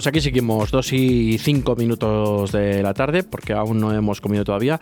[0.00, 4.44] Pues aquí seguimos, dos y cinco minutos de la tarde, porque aún no hemos comido
[4.44, 4.80] todavía.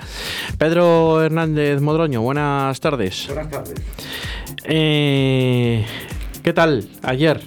[0.58, 3.26] Pedro Hernández Modroño, buenas tardes.
[3.26, 3.74] Buenas tardes.
[4.62, 5.84] Eh,
[6.44, 7.40] ¿Qué tal ayer?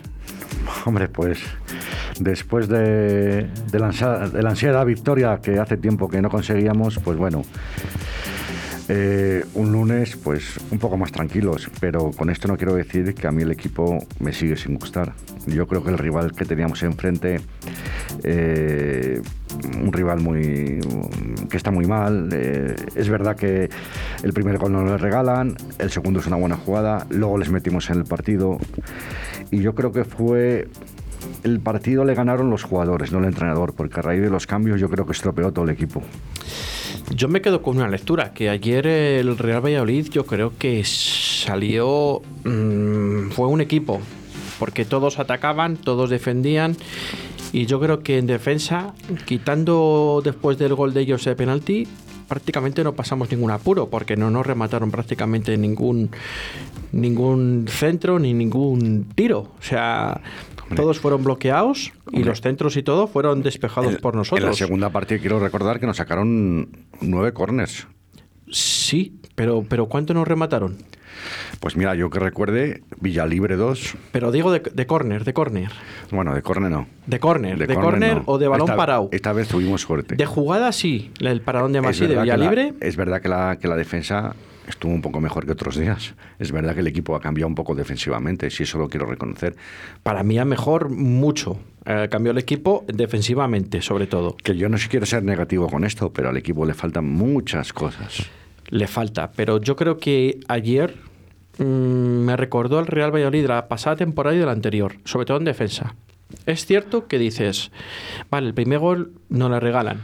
[0.84, 1.39] Hombre, pues
[2.20, 7.43] después de, de la ansiada victoria que hace tiempo que no conseguíamos, pues bueno,
[8.89, 13.27] eh, un lunes, pues un poco más tranquilos, pero con esto no quiero decir que
[13.27, 15.13] a mí el equipo me sigue sin gustar.
[15.48, 17.41] Yo creo que el rival que teníamos enfrente,
[18.23, 19.22] eh,
[19.80, 20.80] un rival muy
[21.49, 22.30] que está muy mal.
[22.31, 23.70] Eh, es verdad que
[24.23, 27.89] el primer gol no lo regalan, el segundo es una buena jugada, luego les metimos
[27.89, 28.58] en el partido
[29.52, 30.67] y yo creo que fue
[31.44, 34.80] el partido le ganaron los jugadores, no el entrenador, porque a raíz de los cambios
[34.80, 36.02] yo creo que estropeó todo el equipo.
[37.15, 42.21] Yo me quedo con una lectura, que ayer el Real Valladolid yo creo que salió,
[42.45, 43.99] mmm, fue un equipo,
[44.59, 46.77] porque todos atacaban, todos defendían,
[47.52, 48.94] y yo creo que en defensa,
[49.25, 51.88] quitando después del gol de ellos de penalti,
[52.30, 56.11] prácticamente no pasamos ningún apuro, porque no nos remataron prácticamente ningún,
[56.93, 59.52] ningún centro ni ningún tiro.
[59.59, 60.21] O sea,
[60.75, 64.44] todos fueron bloqueados y los centros y todo fueron despejados por nosotros.
[64.44, 66.69] En la segunda parte quiero recordar que nos sacaron
[67.02, 67.88] nueve corners.
[68.50, 70.77] Sí, pero, pero ¿cuánto nos remataron?
[71.59, 73.95] Pues mira, yo que recuerde, Villalibre 2.
[74.11, 75.72] Pero digo de, de córner, de córner.
[76.09, 76.88] Bueno, de córner no.
[77.05, 78.23] De córner, de, de córner no.
[78.25, 79.09] o de balón esta, parado.
[79.11, 80.16] Esta vez tuvimos suerte.
[80.16, 82.73] De jugada sí, el paradón de Masí de Villalibre.
[82.80, 84.36] La, es verdad que la, que la defensa
[84.72, 86.16] estuvo un poco mejor que otros días.
[86.39, 89.55] Es verdad que el equipo ha cambiado un poco defensivamente, si eso lo quiero reconocer.
[90.03, 91.59] Para mí ha mejor mucho.
[91.86, 94.36] Eh, cambió el equipo defensivamente, sobre todo.
[94.36, 98.30] Que yo no quiero ser negativo con esto, pero al equipo le faltan muchas cosas.
[98.69, 100.95] Le falta, pero yo creo que ayer
[101.58, 105.25] mmm, me recordó el Real Valladolid de la pasada temporada y de la anterior, sobre
[105.25, 105.95] todo en defensa.
[106.45, 107.72] Es cierto que dices,
[108.30, 109.99] vale, el primer gol no le regalan,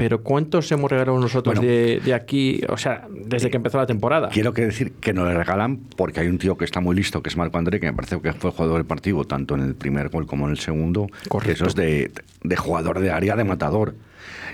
[0.00, 3.84] pero ¿cuántos hemos regalado nosotros bueno, de, de, aquí, o sea, desde que empezó la
[3.84, 4.30] temporada?
[4.30, 7.22] Quiero que decir que no le regalan porque hay un tío que está muy listo,
[7.22, 9.74] que es Marco André, que me parece que fue jugador del partido, tanto en el
[9.74, 11.08] primer gol como en el segundo.
[11.28, 11.52] Correcto.
[11.52, 12.10] Eso es de,
[12.42, 13.94] de jugador de área, de matador.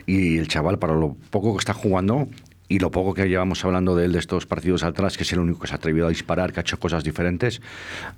[0.04, 2.26] Y el chaval, para lo poco que está jugando,
[2.68, 5.38] y lo poco que llevamos hablando de él de estos partidos atrás, que es el
[5.38, 7.62] único que se ha atrevido a disparar, que ha hecho cosas diferentes,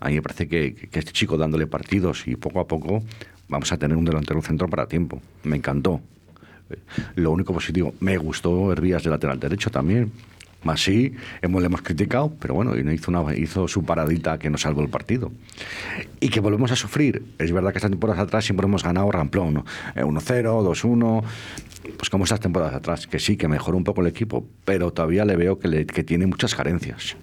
[0.00, 3.02] a mí me parece que, que este chico dándole partidos y poco a poco
[3.48, 5.20] vamos a tener un delantero centro para tiempo.
[5.42, 6.00] Me encantó.
[7.14, 10.12] Lo único positivo, me gustó Hervías de lateral derecho también.
[10.64, 14.62] Más sí, hemos, le hemos criticado, pero bueno, hizo, una, hizo su paradita que nos
[14.62, 15.30] salvó el partido.
[16.18, 17.22] Y que volvemos a sufrir.
[17.38, 19.64] Es verdad que estas temporadas atrás siempre hemos ganado ramplón, ¿no?
[19.94, 21.22] 1-0, 2-1,
[21.96, 25.24] pues como estas temporadas atrás, que sí, que mejoró un poco el equipo, pero todavía
[25.24, 27.16] le veo que, le, que tiene muchas carencias.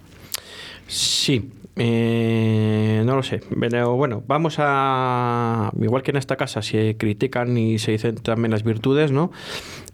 [0.87, 6.95] Sí, eh, no lo sé, pero bueno, vamos a, igual que en esta casa se
[6.97, 9.31] critican y se dicen también las virtudes, ¿no?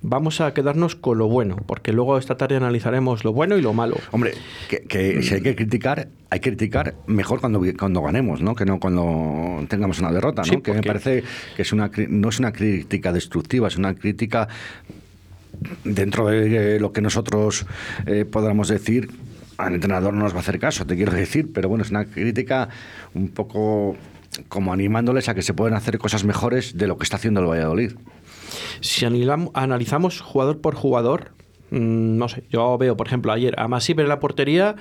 [0.02, 3.74] Vamos a quedarnos con lo bueno, porque luego esta tarde analizaremos lo bueno y lo
[3.74, 3.98] malo.
[4.12, 4.34] Hombre,
[4.70, 8.54] que, que si hay que criticar, hay que criticar mejor cuando, cuando ganemos, ¿no?
[8.54, 10.54] Que no cuando tengamos una derrota, ¿no?
[10.54, 11.24] Sí, que me parece
[11.56, 14.48] que es una, no es una crítica destructiva, es una crítica
[15.84, 17.66] dentro de lo que nosotros
[18.06, 19.10] eh, podamos decir
[19.62, 22.06] al entrenador no nos va a hacer caso, te quiero decir, pero bueno, es una
[22.06, 22.70] crítica
[23.14, 23.96] un poco
[24.48, 27.48] como animándoles a que se pueden hacer cosas mejores de lo que está haciendo el
[27.48, 27.94] Valladolid.
[28.80, 31.32] Si analizamos jugador por jugador,
[31.70, 34.76] mmm, no sé, yo veo, por ejemplo, ayer a Masip en la portería,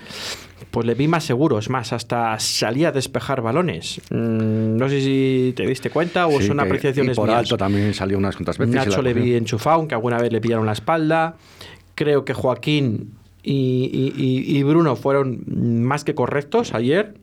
[0.71, 4.01] pues le vi más seguro, es más, hasta salía a despejar balones.
[4.11, 7.41] Mm, no sé si te diste cuenta o Sí, son que- apreciaciones y por mías.
[7.41, 8.75] alto también salió unas cuantas veces.
[8.75, 11.37] Nacho le vi enchufado, aunque alguna vez le pillaron la espalda.
[11.97, 15.43] Creo que Joaquín y, y- y- Bruno fueron
[15.85, 17.15] más que correctos ayer.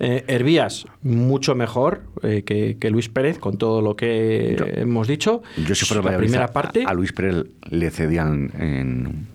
[0.00, 5.06] Eh, Hervías, mucho mejor eh, que, que Luis Pérez, con todo lo que Yo- hemos
[5.06, 5.42] dicho.
[5.66, 6.84] Yo si fuera la primera parte.
[6.86, 9.26] A, Luis Pérez le cedían en,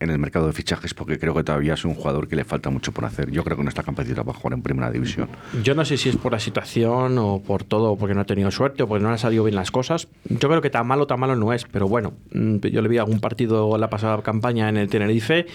[0.00, 2.70] en el mercado de fichajes porque creo que todavía es un jugador que le falta
[2.70, 3.30] mucho por hacer.
[3.30, 5.28] Yo creo que no está capacitado para jugar en primera división.
[5.62, 8.50] Yo no sé si es por la situación o por todo, porque no ha tenido
[8.50, 10.08] suerte o porque no le han salido bien las cosas.
[10.28, 12.98] Yo creo que tan malo, tan malo no es, pero bueno, mm, yo le vi
[12.98, 15.46] algún partido la pasada campaña en el Tenerife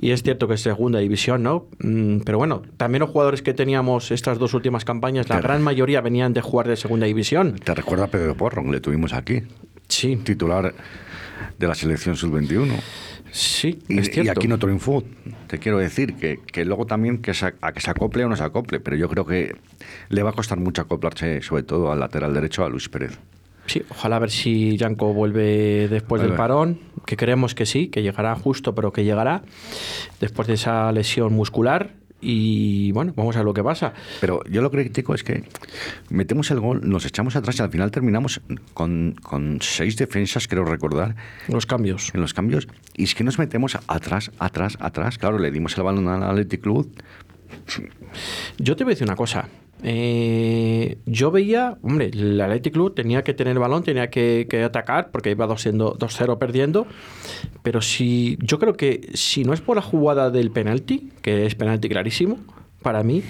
[0.00, 1.66] y es cierto que es segunda división, ¿no?
[1.80, 6.00] Mm, Pero bueno, también los jugadores que teníamos estas dos últimas campañas, la gran mayoría
[6.00, 7.56] venían de jugar de segunda división.
[7.64, 9.42] ¿Te recuerda a Pedro Porro, que le tuvimos aquí?
[9.88, 10.74] Sí, Titular
[11.58, 12.68] de la selección sub-21.
[13.30, 14.32] Sí, Y, es y cierto.
[14.32, 15.02] aquí no triunfó.
[15.46, 18.36] Te quiero decir que, que luego también que se, a que se acople o no
[18.36, 19.54] se acople, pero yo creo que
[20.08, 23.18] le va a costar mucho acoplarse, sobre todo al lateral derecho, a Luis Pérez.
[23.66, 28.02] Sí, ojalá a ver si Yanko vuelve después del parón, que creemos que sí, que
[28.02, 29.42] llegará justo, pero que llegará
[30.20, 31.90] después de esa lesión muscular.
[32.20, 33.92] Y bueno, vamos a ver lo que pasa.
[34.20, 35.44] Pero yo lo que critico es que
[36.10, 38.40] metemos el gol, nos echamos atrás y al final terminamos
[38.74, 41.14] con, con seis defensas, creo recordar.
[41.48, 42.12] Los cambios.
[42.14, 42.66] En los cambios.
[42.96, 45.18] Y es que nos metemos atrás, atrás, atrás.
[45.18, 46.90] Claro, le dimos el balón al Athletic Club.
[48.58, 49.48] Yo te voy a decir una cosa.
[49.82, 54.62] Eh, yo veía, hombre, el Athletic Club tenía que tener el balón, tenía que, que
[54.62, 56.86] atacar porque iba 2-0 perdiendo.
[57.62, 61.54] Pero si yo creo que si no es por la jugada del penalti, que es
[61.54, 62.38] penalti clarísimo,
[62.82, 63.22] para mí,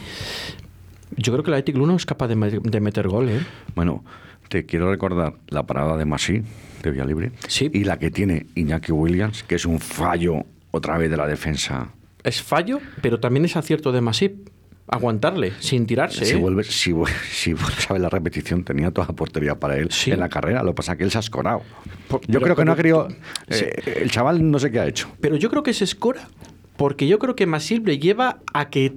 [1.16, 3.28] yo creo que el Athletic Club no es capaz de, de meter gol.
[3.28, 3.40] ¿eh?
[3.74, 4.04] Bueno,
[4.48, 6.42] te quiero recordar la parada de Masí,
[6.82, 7.70] de Vía Libre, Sí.
[7.72, 11.90] y la que tiene Iñaki Williams, que es un fallo otra vez de la defensa.
[12.24, 14.48] Es fallo, pero también es acierto de Masip.
[14.88, 16.24] Aguantarle, sin tirarse.
[16.24, 16.36] Si ¿eh?
[16.36, 16.92] vuelves, si,
[17.30, 20.10] si vuelves a ver la repetición, tenía toda la portería para él Sí.
[20.10, 20.62] en la carrera.
[20.62, 21.62] Lo que pasa es que él se ha escorado.
[22.08, 23.20] Por- Yo pero- creo que no ha pero- querido.
[23.50, 23.64] Sí.
[23.66, 25.08] eh, el chaval no sé qué ha hecho.
[25.20, 26.28] Pero yo creo que se escora
[26.76, 28.94] porque yo creo que Masip le lleva a que,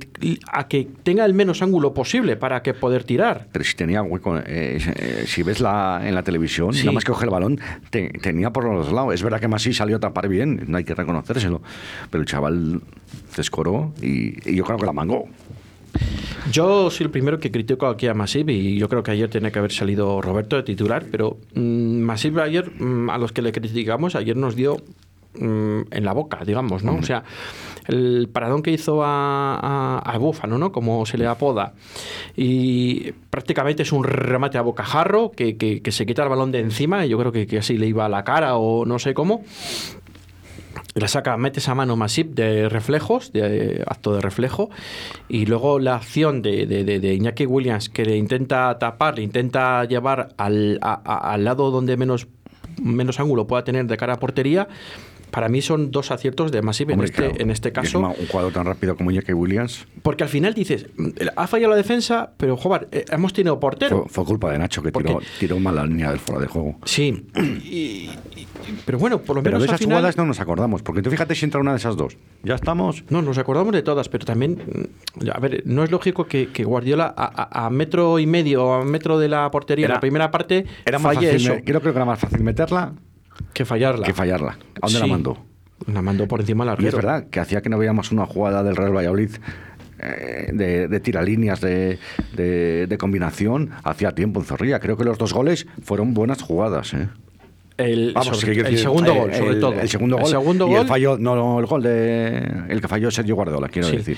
[0.54, 3.48] a que tenga el menos ángulo posible para que poder tirar.
[3.52, 6.82] Pero si tenía hueco, eh, eh, si ves la, en la televisión, Sí.
[6.82, 7.60] nada más que coge el balón,
[7.90, 9.16] te- tenía por los lados.
[9.16, 11.64] Es verdad que Masí salió a tapar bien, no hay que reconocérselo.
[12.12, 12.82] Pero el chaval
[13.34, 15.28] se escoró y, y yo creo que la mangó.
[16.52, 19.52] Yo soy el primero que critico aquí a Masip y yo creo que ayer tenía
[19.52, 23.52] que haber salido Roberto de titular, pero mm, Masip ayer, mm, a los que le
[23.52, 24.78] criticamos, ayer nos dio
[25.36, 26.96] mm, en la boca, digamos, ¿no?
[26.96, 27.24] O sea,
[27.88, 30.72] el paradón que hizo a, a, a Búfalo, ¿no?
[30.72, 31.74] Como se le apoda,
[32.36, 36.60] y prácticamente es un remate a bocajarro que, que, que se quita el balón de
[36.60, 39.14] encima, y yo creo que, que así le iba a la cara o no sé
[39.14, 39.44] cómo.
[40.94, 44.70] La saca, mete esa mano Masip de reflejos, de acto de reflejo,
[45.30, 49.24] y luego la acción de, de- de- de Iñaki Williams que le intenta tapar, le
[49.24, 52.28] intenta llevar al, a- a- al lado donde menos,
[52.82, 54.68] menos ángulo pueda tener de cara a portería,
[55.32, 58.00] para mí son dos aciertos de Masip en, este, claro, en este caso.
[58.00, 61.78] un jugador tan rápido como Iñaki Williams Porque al final dices, "Mm, ha fallado la
[61.78, 64.02] defensa, pero joder, eh, hemos tenido portero.
[64.04, 66.48] fue, fue culpa de Nacho que ¿Por tiró, tiró mal la línea del fuera de
[66.48, 66.76] juego.
[66.86, 67.26] Sí,
[67.64, 68.48] y- y-
[68.86, 69.98] pero bueno, por lo Pero menos de al esas final...
[69.98, 72.18] jugadas no nos acordamos, porque tú fíjate si entra una de esas dos.
[72.44, 73.04] Ya estamos.
[73.10, 74.62] No, nos acordamos de todas, pero también,
[75.24, 78.74] mm, a ver, no es lógico que, que Guardiola a, a- a metro y medio,
[78.74, 81.64] a metro de la portería, en la primera parte, Era más falle fácil, eso, me-
[81.64, 82.94] creo que era más fácil meterla
[83.54, 84.06] que fallarla.
[84.06, 84.58] que fallarla.
[84.82, 85.38] ¿A dónde la Sí, mandó?
[85.92, 86.98] La mandó por encima del Y es arquero.
[86.98, 89.32] verdad que hacía que no veíamos una jugada del Real Valladolid
[90.00, 92.00] eh, de, de tiralíneas, de,
[92.36, 94.80] de, de combinación, hacía tiempo en Zorrilla.
[94.80, 96.94] Creo que los dos goles fueron buenas jugadas.
[96.94, 97.08] ¿eh?
[97.78, 99.74] El, Vamos, sobre- el segundo eh, gol, sobre el- todo.
[99.80, 100.28] El segundo gol.
[100.28, 102.38] segundo y gol, el fallo, no, no, el gol de.
[102.70, 103.98] El que falló Sergio Guardiola, quiero Sí.
[103.98, 104.18] decir.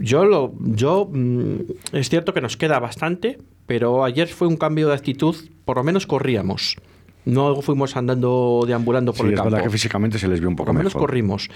[0.00, 1.56] Yo, lo, yo mm,
[1.92, 5.36] es cierto que nos queda bastante, pero ayer fue un cambio de actitud,
[5.66, 6.76] por lo menos corríamos.
[7.26, 9.50] No fuimos andando, deambulando por Sí, el es campo.
[9.50, 11.08] verdad que físicamente se les vio un poco Por lo menos mejor.
[11.08, 11.50] corrimos.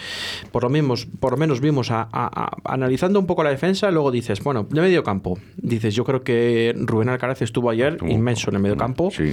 [0.52, 3.90] Por lo, menos, por lo menos vimos, a, a- a- analizando un poco la defensa,
[3.90, 5.38] luego dices, bueno, de medio campo.
[5.56, 9.10] Dices, yo creo que Rubén Alcaraz estuvo ayer inmenso en el medio campo.
[9.10, 9.32] Sí.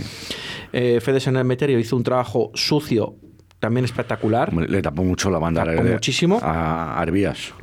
[0.73, 3.15] Eh, Fede Emeterio hizo un trabajo sucio,
[3.59, 4.53] también espectacular.
[4.53, 6.39] Le tapó mucho la banda Tapó de- muchísimo.
[6.41, 7.53] a Arbías.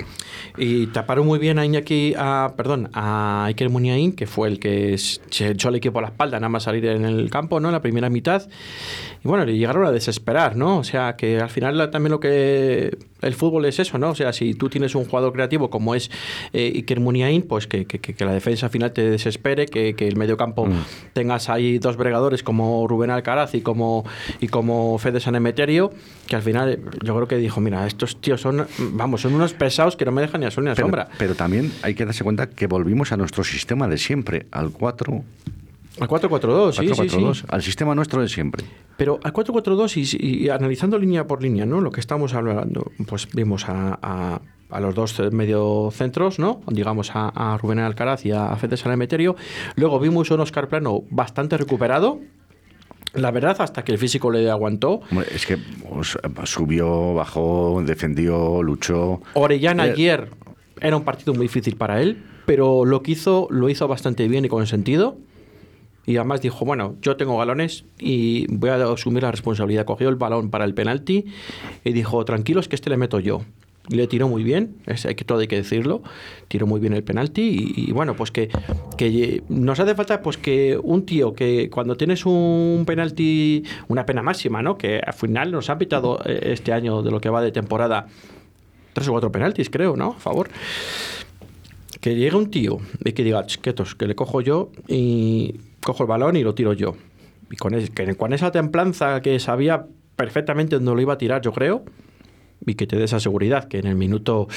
[0.57, 4.97] Y taparon muy bien a Iñaki, a, perdón, a Iker Muniain, que fue el que
[4.99, 7.69] se echó al equipo a la espalda, nada más salir en el campo, ¿no?
[7.69, 8.43] En la primera mitad.
[9.25, 10.79] Y bueno, le llegaron a desesperar, ¿no?
[10.79, 14.11] O sea, que al final también lo que el fútbol es eso, ¿no?
[14.11, 16.11] O sea, si tú tienes un jugador creativo como es
[16.53, 20.17] eh, Iker Muniain, pues que, que- la defensa al final te desespere, que, que el
[20.17, 20.69] medio campo
[21.13, 24.05] tengas ahí dos bregadores como Rubén Alcaraz y como,
[24.41, 25.93] y como Fede Sanemeterio,
[26.27, 29.53] que al final eh, yo creo que dijo, mira, estos tíos son, vamos, son unos
[29.55, 31.09] pesados que no me dejan ni a sol ni a Pero, sombra.
[31.19, 35.23] pero también hay que darse cuenta que volvimos a nuestro sistema de siempre, al 4
[36.01, 37.45] Al 4-4-2, sí, sí, 4-4-2, sí.
[37.49, 38.65] al sistema nuestro de siempre.
[38.97, 41.81] Pero al 4-4-2 y, y analizando línea por línea, ¿no?
[41.81, 46.61] Lo que estamos hablando, pues vimos a, a- a los dos medio centros, ¿no?
[46.67, 49.37] Digamos a, a Rubén Alcaraz y a Fede Sanemeterio.
[49.77, 52.19] Luego vimos un Oscar Plano bastante recuperado.
[53.13, 55.01] La verdad, hasta que el físico le aguantó.
[55.33, 59.21] Es que pues, subió, bajó, defendió, luchó.
[59.35, 60.31] Orellana Eh, ayer
[60.81, 64.45] era un partido muy difícil para él, pero lo que hizo lo hizo bastante bien
[64.45, 65.17] y con sentido.
[66.07, 69.85] Y además dijo, bueno, yo tengo galones y voy a asumir la responsabilidad.
[69.87, 71.27] Cogió el balón para el penalti
[71.85, 73.43] y dijo, tranquilos que este le meto yo.
[73.89, 76.03] Le tiró muy bien, es, hay que, todo hay que decirlo,
[76.49, 78.49] tiró muy bien el penalti y, bueno, pues que,
[78.97, 84.23] que nos hace falta pues que un tío que cuando tienes un penalti, una pena
[84.23, 84.79] máxima, ¿no?
[84.79, 88.07] Que al final nos ha pitado eh, este año de lo que va de temporada,
[88.95, 90.13] tres o cuatro penaltis, creo, ¿no?
[90.17, 90.49] A favor.
[92.01, 96.03] Que llegue un tío y que diga, "Ch, quietos, que le cojo yo y cojo
[96.05, 96.95] el balón y lo tiro yo.
[97.51, 99.87] Y con, es- que con esa templanza que sabía
[100.17, 101.85] perfectamente dónde lo iba a tirar, yo creo,
[102.67, 104.49] y que te dé esa seguridad, que en el minuto,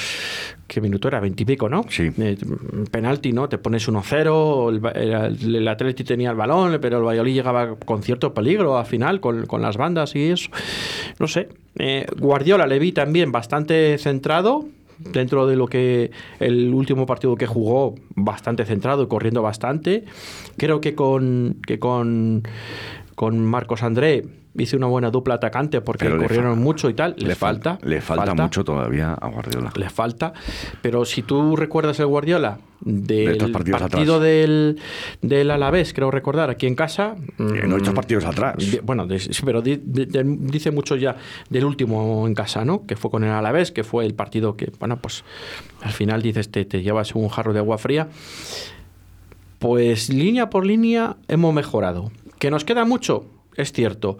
[0.67, 1.19] ¿qué minuto era?
[1.19, 1.83] Veintipico, ¿no?
[1.89, 2.09] Sí.
[2.17, 2.37] Eh,
[2.89, 3.49] penalti, ¿no?
[3.49, 8.03] Te pones 1-0, el, el, el Atleti tenía el balón, pero el Valladolid llegaba con
[8.03, 10.49] cierto peligro al final, con, con las bandas y eso.
[11.19, 11.49] No sé.
[11.79, 14.65] Eh, Guardiola le vi también bastante centrado,
[14.99, 20.05] dentro de lo que el último partido que jugó, bastante centrado y corriendo bastante.
[20.57, 22.43] Creo que con, que con,
[23.15, 24.25] con Marcos André
[24.57, 27.15] hice una buena dupla atacante porque Pero le corrieron mucho y tal.
[27.17, 27.77] Le falta.
[27.83, 29.71] Le falta, mucho todavía a Guardiola.
[29.75, 30.33] Les falta.
[30.81, 34.21] Pero si tú recuerdas el Guardiola del partido atrás.
[34.21, 34.79] del,
[35.21, 37.15] del Alavés, creo recordar, aquí en casa.
[37.39, 38.55] En estos mm, partidos atrás.
[38.83, 41.15] Bueno, de- sí, pero dice mucho ya
[41.49, 42.85] del último en casa, ¿no?
[42.85, 45.23] Que fue con el Alavés, que fue el partido que, bueno, pues
[45.81, 48.07] al final dices, te, te llevas un jarro de agua fría.
[49.59, 52.11] Pues línea por línea hemos mejorado.
[52.37, 53.25] ¿Que nos queda mucho?
[53.57, 54.17] Es cierto.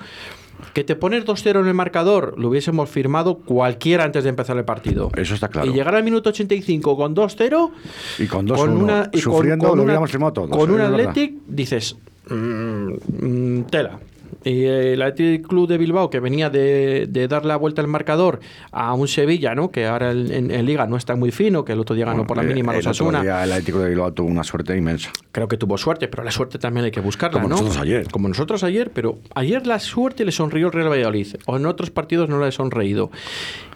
[0.74, 4.66] Que te pones 2-0 en el marcador, lo hubiésemos firmado cualquiera antes de empezar el
[4.66, 5.12] partido.
[5.16, 5.68] Eso está claro.
[5.70, 7.72] Y llegar al minuto 85 con 2-0
[8.18, 10.50] Y con 2-1 con una y con- sufriendo con lo una- hubiéramos firmado todos.
[10.50, 10.94] Con un verdad.
[11.10, 11.96] Athletic dices
[12.28, 12.88] mm,
[13.20, 14.00] mm, tela.
[14.48, 18.40] Y el Athletic Club de Bilbao que venía de, de dar la vuelta al marcador
[18.72, 19.72] a un Sevilla, ¿no?
[19.72, 22.18] Que ahora en, en- en Liga no está muy fino, que el otro día ganó
[22.20, 23.22] Bueno, por la eh, mínima el los otro Asuna.
[23.22, 25.12] día el Atlético de Bilbao tuvo una suerte inmensa.
[25.32, 27.56] Creo que tuvo suerte, pero la suerte también hay que buscarla, Como ¿no?
[27.56, 28.08] nosotros ayer.
[28.12, 31.92] Como nosotros ayer, pero ayer la suerte le sonrió el Real Valladolid, o en otros
[31.92, 33.12] partidos no le ha sonreído.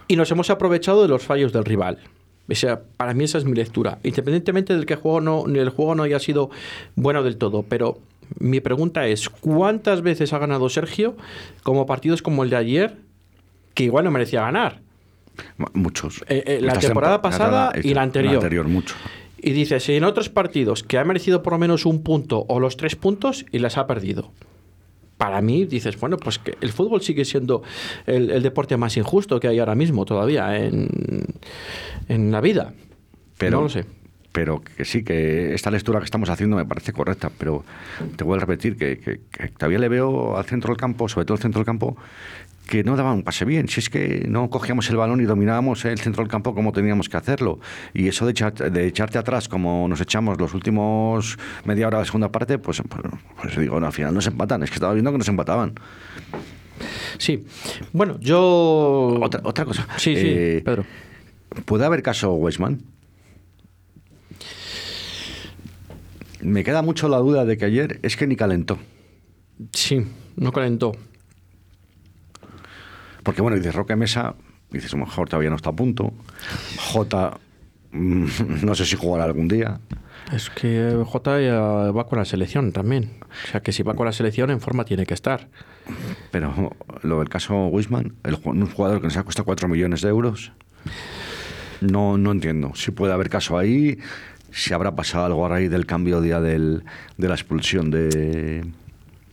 [0.08, 1.98] Y nos hemos aprovechado de los fallos del rival.
[2.50, 4.00] O sea, para mí esa es mi lectura.
[4.04, 6.50] Independientemente del que el juego no, el juego no haya sido
[6.96, 7.98] bueno del todo, pero
[8.40, 11.16] mi pregunta es, ¿cuántas veces ha ganado Sergio
[11.64, 12.98] como partidos como el de ayer,
[13.74, 14.82] que igual no merecía ganar?
[15.74, 16.24] Muchos.
[16.28, 18.34] Eh, eh, la Esta temporada pasada y la anterior.
[18.34, 18.96] La anterior, mucho.
[19.38, 22.60] Y dice, si en otros partidos que ha merecido por lo menos un punto o
[22.60, 24.32] los tres puntos y las ha perdido.
[25.18, 27.62] Para mí, dices, bueno, pues que el fútbol sigue siendo
[28.08, 30.88] el, el deporte más injusto que hay ahora mismo todavía en,
[32.08, 32.74] en la vida.
[33.38, 33.86] Pero, no lo sé.
[34.32, 37.66] Pero que sí, que esta lectura que estamos haciendo me parece correcta, pero
[38.16, 41.26] te voy a repetir que, que- que todavía le veo al centro del campo, sobre
[41.26, 41.98] todo al centro del campo,
[42.66, 43.68] que no daba un pase bien.
[43.68, 47.10] Si es que no cogíamos el balón y dominábamos el centro del campo como teníamos
[47.10, 47.60] que hacerlo.
[47.94, 52.04] Y eso de, echar- de echarte atrás, como nos echamos los últimos media hora de
[52.04, 53.04] la segunda parte, pues, pues,
[53.42, 54.64] pues digo, no, al final nos empatan.
[54.64, 55.74] Es que estaba viendo que nos empataban.
[57.18, 57.44] Sí.
[57.92, 59.20] Bueno, yo...
[59.22, 59.86] Otra, otra cosa.
[59.98, 60.86] Sí, sí, Eh, Pedro.
[61.66, 62.82] ¿Puede haber caso Weisman?
[66.42, 68.80] Me queda mucho la duda de que ayer es que ni calentó.
[69.74, 70.06] Sí,
[70.36, 70.94] no calentó.
[73.24, 74.36] Porque bueno, dices Roque Mesa,
[74.72, 76.14] dices, a lo mejor todavía no está a punto.
[76.78, 77.40] J,
[77.92, 78.26] mm,
[78.64, 79.80] no sé si jugará algún día.
[80.34, 81.60] Es que J ya
[81.92, 83.12] va con la selección también.
[83.46, 85.50] O sea que si va con la selección en forma tiene que estar.
[86.32, 90.10] Pero lo del caso Weisman, el, un jugador que nos ha costado 4 millones de
[90.10, 90.54] euros,
[91.82, 92.72] no, no entiendo.
[92.76, 93.98] Si puede haber caso ahí,
[94.52, 96.84] si habrá pasado algo a raíz del cambio día del,
[97.18, 98.66] de la expulsión de,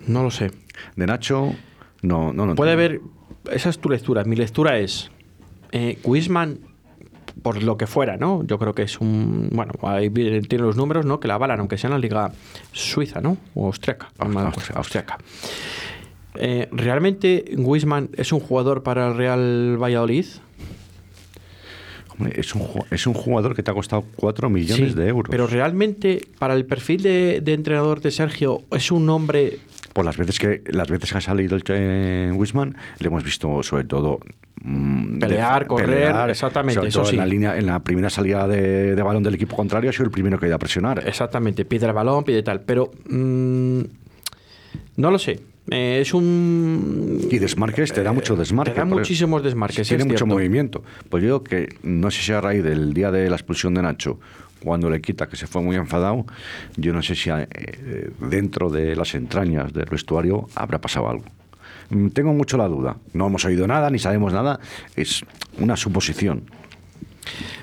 [0.06, 0.50] No lo sé.
[0.96, 1.54] de Nacho,
[2.02, 3.00] no, no lo Puede haber.
[3.52, 4.24] Esa es tu lectura.
[4.24, 5.10] Mi lectura es.
[5.72, 5.98] Eh,
[7.42, 8.42] por lo que fuera, ¿no?
[8.44, 9.48] Yo creo que es un.
[9.52, 11.20] Bueno, ahí tiene los números, ¿no?
[11.20, 12.32] Que la avalan, aunque sea en la liga
[12.72, 13.36] suiza, ¿no?
[13.54, 14.08] O austriaca.
[14.18, 14.78] Aust- austriaca.
[14.78, 15.18] austriaca.
[16.34, 20.26] Eh, ¿Realmente Wisman es un jugador para el Real Valladolid?
[22.34, 25.30] Es un, es un jugador que te ha costado 4 millones Sí, de euros.
[25.30, 29.58] Pero realmente, para el perfil de, de entrenador de Sergio, es un hombre.
[29.92, 33.62] Por las veces que las veces que ha salido el eh, Wisman, le hemos visto
[33.62, 34.20] sobre todo
[34.62, 37.16] mm, Pelear, correr, exactamente, sobre eso todo sí.
[37.16, 40.04] en la línea, en la primera salida de, de balón del equipo contrario ha sido
[40.04, 41.02] el primero que ha ido a presionar.
[41.06, 42.60] Exactamente, pide el balón, pide tal.
[42.60, 42.90] Pero.
[43.08, 43.80] mm,
[44.98, 45.40] no lo sé.
[45.70, 47.28] Eh, es un.
[47.30, 48.72] Y desmarques, te da mucho desmarque.
[48.72, 49.86] Te da muchísimos desmarques.
[49.86, 50.26] Tiene mucho cierto.
[50.26, 50.82] movimiento.
[51.08, 54.18] Pues yo que no sé si a raíz del día de la expulsión de Nacho,
[54.62, 56.26] cuando le quita, que se fue muy enfadado,
[56.76, 61.24] yo no sé si eh, dentro de las entrañas del vestuario habrá pasado algo.
[61.90, 62.96] Mm, Tengo mucho la duda.
[63.12, 64.58] No hemos oído nada, ni sabemos nada.
[64.96, 65.22] Es
[65.58, 66.44] una suposición.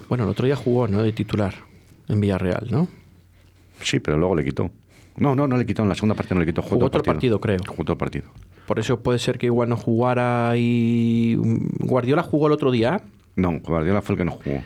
[0.08, 1.02] Bueno, el otro día jugó, ¿no?
[1.04, 1.56] De titular
[2.08, 2.88] en Villarreal, ¿no?
[3.82, 4.70] Sí, pero luego le quitó.
[5.18, 5.84] No, no, no le quitó.
[5.84, 6.62] En la segunda parte no le quitó.
[6.62, 7.60] Jugó otro partido, creo.
[7.68, 8.26] Jugó otro partido.
[8.68, 11.36] Por eso puede ser que igual no jugara y.
[11.80, 13.02] Guardiola jugó el otro día.
[13.36, 14.62] No, Guardiola fue el que no jugó.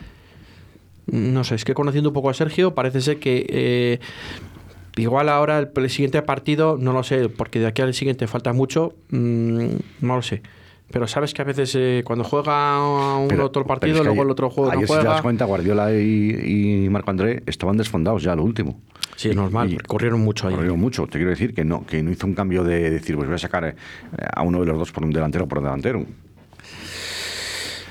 [1.06, 3.46] No sé, es que conociendo un poco a Sergio, parece ser que.
[3.48, 4.00] eh,
[4.96, 8.52] igual ahora el, el siguiente partido, no lo sé, porque de aquí al siguiente falta
[8.52, 9.66] mucho, mm,
[10.00, 10.42] no lo sé.
[10.92, 12.80] Pero sabes que a veces eh, cuando juega
[13.28, 15.12] Pero- otro partido, es que luego ayer- el otro juego no ayer, si te juega.
[15.12, 18.80] das cuenta, Guardiola y, y Marco André estaban desfondados ya lo último.
[19.16, 20.54] Sí, es normal, Y- corrieron mucho ahí.
[20.54, 21.06] Corrieron mucho.
[21.06, 23.38] Te quiero decir que no, que no hizo un cambio de decir, pues voy a
[23.38, 23.74] sacar eh,
[24.34, 26.00] a uno de los dos por un delantero por un delantero.
[26.00, 26.06] No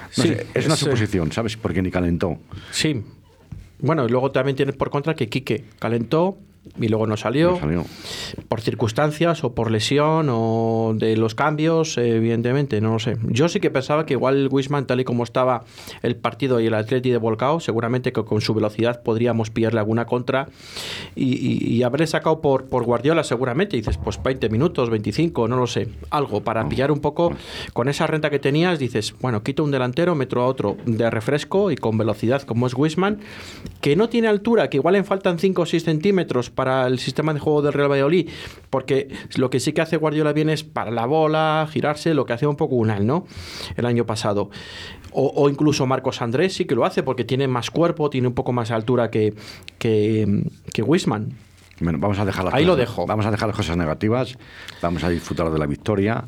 [0.10, 1.56] Sí, sé, es una es, eh, suposición, ¿sabes?
[1.56, 2.38] Porque ni calentó.
[2.72, 3.04] Sí.
[3.80, 6.38] Bueno, y luego también tienes por contra que Quique calentó
[6.80, 7.86] y luego no salió, No salió.
[8.48, 13.18] por circunstancias o por lesión o de los cambios, evidentemente, no lo sé.
[13.28, 15.64] Yo sí que pensaba que igual Wisman, tal y como estaba
[16.02, 20.06] el partido y el Atleti de Volcao, seguramente que con su velocidad podríamos pillarle alguna
[20.06, 20.48] contra
[21.16, 23.76] y, y, y haberle sacado por, por Guardiola seguramente.
[23.78, 27.34] Y dices, pues 20 minutos, 25, no lo sé, algo para pillar un poco
[27.74, 28.80] con esa renta que tenías.
[28.80, 32.74] Dices, bueno, quito un delantero, metro a otro de refresco y con velocidad como es
[32.76, 33.20] Wisman,
[33.82, 37.34] que no tiene altura, que igual le faltan 5 o 6 centímetros para el sistema
[37.34, 38.30] de juego del Real Valladolid,
[38.70, 42.34] porque lo que sí que hace Guardiola bien es para la bola, girarse, lo que
[42.34, 43.26] hacía un poco Unal, ¿no?
[43.78, 44.50] El año pasado.
[45.14, 48.34] O, o incluso Marcos Andrés sí que lo hace porque tiene más cuerpo, tiene un
[48.34, 49.34] poco más altura que,
[49.78, 51.32] que, que Wisman.
[51.80, 53.06] Bueno, vamos a dejar las Ahí lo cosas- dejo.
[53.08, 54.38] Vamos a dejar las cosas negativas,
[54.82, 56.26] vamos a disfrutar de la victoria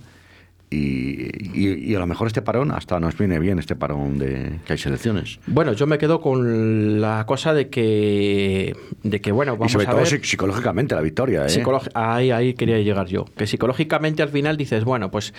[0.72, 4.60] y, y- y a lo mejor este parón hasta nos viene bien este parón de
[4.66, 5.40] que hay selecciones.
[5.46, 8.74] Bueno, yo me quedo con la cosa de que,
[9.04, 10.08] de que bueno, y vamos sobre a todo ver.
[10.08, 11.50] psic- psicológicamente la victoria, ¿eh?
[11.94, 13.26] Ahí, ahí quería llegar yo.
[13.36, 15.34] Que psicológicamente al final dices, bueno, pues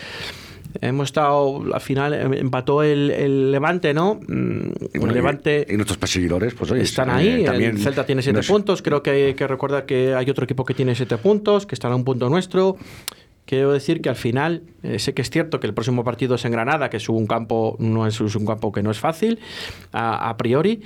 [0.80, 4.20] hemos estado, al final em- empató el, el Levante, ¿no?
[4.26, 7.44] Mm, Y, bueno, el Levante y- y nuestros perseguidores, pues oye, están eh, ahí.
[7.44, 8.82] también el Celta tiene siete puntos.
[8.82, 11.92] Creo que hay que recordar que hay otro equipo que tiene siete puntos, que están
[11.92, 12.76] a un punto nuestro.
[13.52, 16.44] Quiero decir que al final, eh, sé que es cierto que el próximo partido es
[16.46, 19.40] en Granada, que es un campo, no es, un campo que no es fácil,
[19.92, 20.80] a, a priori.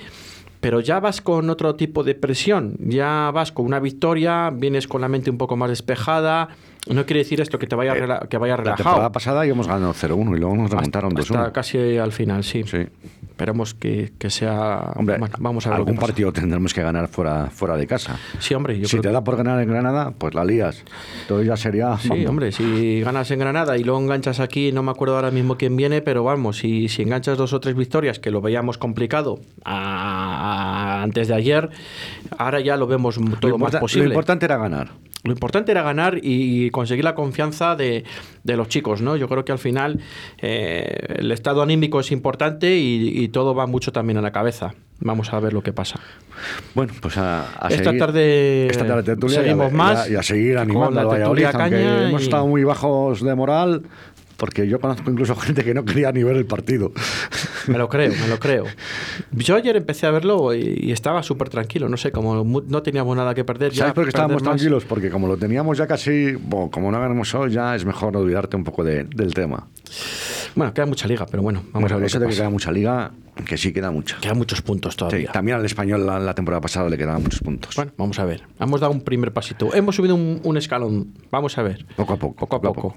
[0.59, 4.99] Pero ya vas con otro tipo de presión, ya vas con una victoria, vienes con
[4.99, 6.49] la mente un poco más despejada.
[6.89, 9.11] No quiere decir esto que te vaya, rela- que vaya Eh, La temporada relajado.
[9.11, 11.51] pasada íbamos ganando 0-1 y luego nos remontaron Hasta 2-1.
[11.51, 12.63] casi al final, sí.
[12.63, 12.85] Sí.
[13.37, 14.93] Esperemos que, que sea.
[14.95, 18.17] Hombre, bueno, vamos a ver algún partido tendremos que ganar fuera, fuera de casa.
[18.39, 20.83] Sí, hombre, yo si creo te que- da por ganar en Granada, pues la lías.
[21.21, 21.97] Entonces ya sería...
[21.99, 25.29] Sí, vamos, hombre, si ganas en Granada y luego enganchas aquí, no me acuerdo ahora
[25.29, 28.79] mismo quién viene, pero vamos, si, si enganchas dos o tres victorias, que lo veíamos
[28.79, 31.69] complicado a- a- antes de ayer,
[32.39, 34.07] ahora ya lo vemos m- Lo, todo más importa- lo posible.
[34.07, 34.89] importante era ganar.
[35.23, 38.03] Lo importante era ganar y conseguir la confianza de,
[38.43, 39.15] de los chicos, ¿no?
[39.17, 39.99] Yo creo que al final
[40.41, 44.73] eh, el estado anímico es importante y, y todo va mucho también a la cabeza.
[44.99, 45.99] Vamos a ver lo que pasa.
[46.75, 50.11] Bueno, pues a, a Esta seguir- tarde esta tarde tertulia seguimos y a, más y
[50.11, 53.83] a- y a seguir con animando la Valladolid, aunque hemos estado muy bajos de moral,
[54.37, 56.91] porque yo conozco incluso gente que no quería ni ver el partido.
[57.67, 58.65] Me lo creo, me lo creo.
[59.31, 63.15] Yo ayer empecé a verlo y, y estaba súper tranquilo, no sé, como no teníamos
[63.17, 63.71] nada que perder.
[63.71, 64.85] ya ¿Sabes por qué estábamos más- tranquilos?
[64.85, 68.55] Porque como lo teníamos ya casi, bueno, como no ganamos hoy, ya es mejor olvidarte
[68.55, 69.67] un poco de- del tema.
[70.57, 72.07] Bueno, queda mucha liga, pero bueno, vamos Bueno, a ver.
[72.07, 73.11] eso de que queda mucha liga,
[73.45, 74.17] que sí queda mucha.
[74.19, 75.31] Quedan muchos puntos Sí, todavía.
[75.31, 77.75] también al español la, la temporada pasada le quedaban muchos puntos.
[77.75, 78.41] Bueno, vamos a ver.
[78.59, 79.71] Hemos dado un primer pasito.
[79.75, 81.13] Hemos subido un, un escalón.
[81.29, 81.85] Vamos a ver.
[81.95, 82.95] Poco a poco, Poco a poco.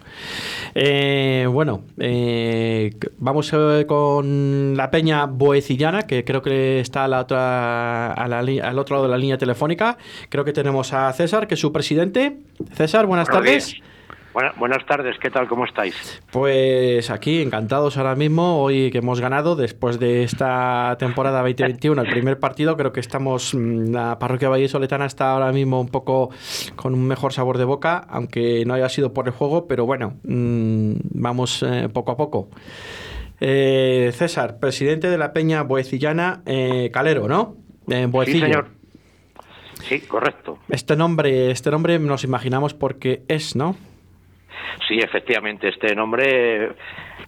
[0.74, 7.20] Eh, bueno, eh, vamos eh, con la peña boecillana, que creo que está a la
[7.20, 9.98] otra, a la li- al otro lado de la línea telefónica.
[10.30, 12.38] Creo que tenemos a César, que es su presidente.
[12.72, 13.66] César, buenas Buenos tardes.
[13.74, 13.89] días.
[14.32, 15.48] Buena- buenas tardes, ¿qué tal?
[15.48, 16.22] ¿Cómo estáis?
[16.30, 22.10] Pues aquí, encantados ahora mismo, hoy que hemos ganado después de esta temporada 2021, el
[22.12, 26.30] primer partido, creo que estamos, mm, la parroquia Valle Soletana está ahora mismo un poco
[26.76, 30.14] con un mejor sabor de boca, aunque no haya sido por el juego, pero bueno,
[30.22, 32.50] mm, vamos eh, poco a poco.
[33.40, 37.56] Eh, César, presidente de la Peña Boecillana eh, Calero, ¿no?
[37.88, 38.68] En Sí, señor.
[39.88, 40.58] Sí, correcto.
[40.68, 43.74] Este nombre, este nombre nos imaginamos porque es, ¿no?
[44.88, 46.72] Sí, efectivamente, este nombre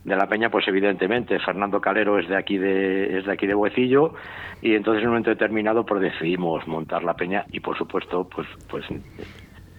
[0.04, 3.54] de la peña, pues evidentemente, Fernando Calero es de aquí de, es de aquí de
[3.54, 4.14] Huecillo,
[4.60, 8.46] y entonces en un momento determinado pues decidimos montar la peña y por supuesto, pues,
[8.68, 8.84] pues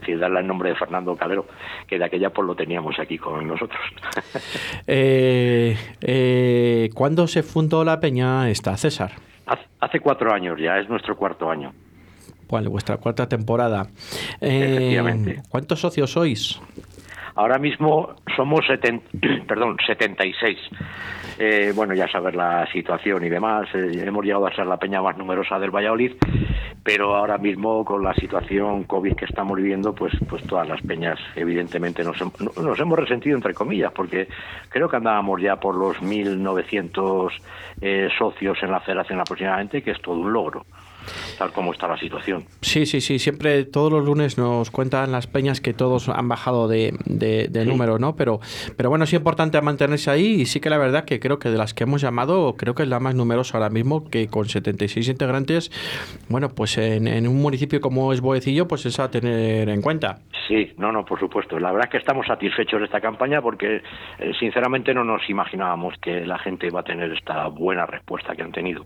[0.06, 1.46] sí, darle el nombre de Fernando Calero,
[1.88, 3.82] que de aquella pues lo teníamos aquí con nosotros.
[4.88, 9.12] Eh, eh, ¿Cuándo se fundó la peña esta, César?
[9.80, 11.72] Hace- cuatro años ya, es nuestro cuarto año.
[12.48, 12.68] ¿Cuál?
[12.70, 13.88] Vuestra cuarta temporada.
[14.42, 15.42] Eh, Efectivamente.
[15.50, 16.60] ¿Cuántos socios sois?
[17.36, 19.02] Ahora mismo somos seten-
[19.48, 20.58] perdón, 76.
[21.40, 23.68] Eh, bueno, ya saber la situación y demás.
[23.74, 26.12] eh, hemos llegado a ser la peña más numerosa del Valladolid,
[26.84, 31.18] pero ahora mismo con la situación COVID que estamos viviendo, pues, pues todas las peñas
[31.36, 34.28] evidentemente nos, nos hemos resentido entre comillas, porque
[34.70, 37.32] creo que andábamos ya por los 1.900
[37.82, 40.66] eh, socios en la federación aproximadamente, que es todo un logro.
[41.38, 42.46] Tal como está la situación.
[42.62, 46.68] Sí, sí, sí, siempre todos los lunes nos cuentan las peñas que todos han bajado
[46.68, 48.16] de, de, número, ¿no?
[48.16, 48.40] Pero,
[48.78, 51.58] pero bueno, es importante mantenerse ahí y sí que la verdad que creo que de
[51.58, 55.08] las que hemos llamado, creo que es la más numerosa ahora mismo, que con 76
[55.10, 55.72] integrantes,
[56.30, 60.20] bueno, pues en, un municipio como es Boecillo, pues es a tener en cuenta.
[60.48, 61.60] Sí, no, no, por supuesto.
[61.60, 63.82] La verdad es que estamos satisfechos de esta campaña porque
[64.20, 68.42] eh, sinceramente no nos imaginábamos que la gente iba a tener esta buena respuesta que
[68.42, 68.86] han tenido.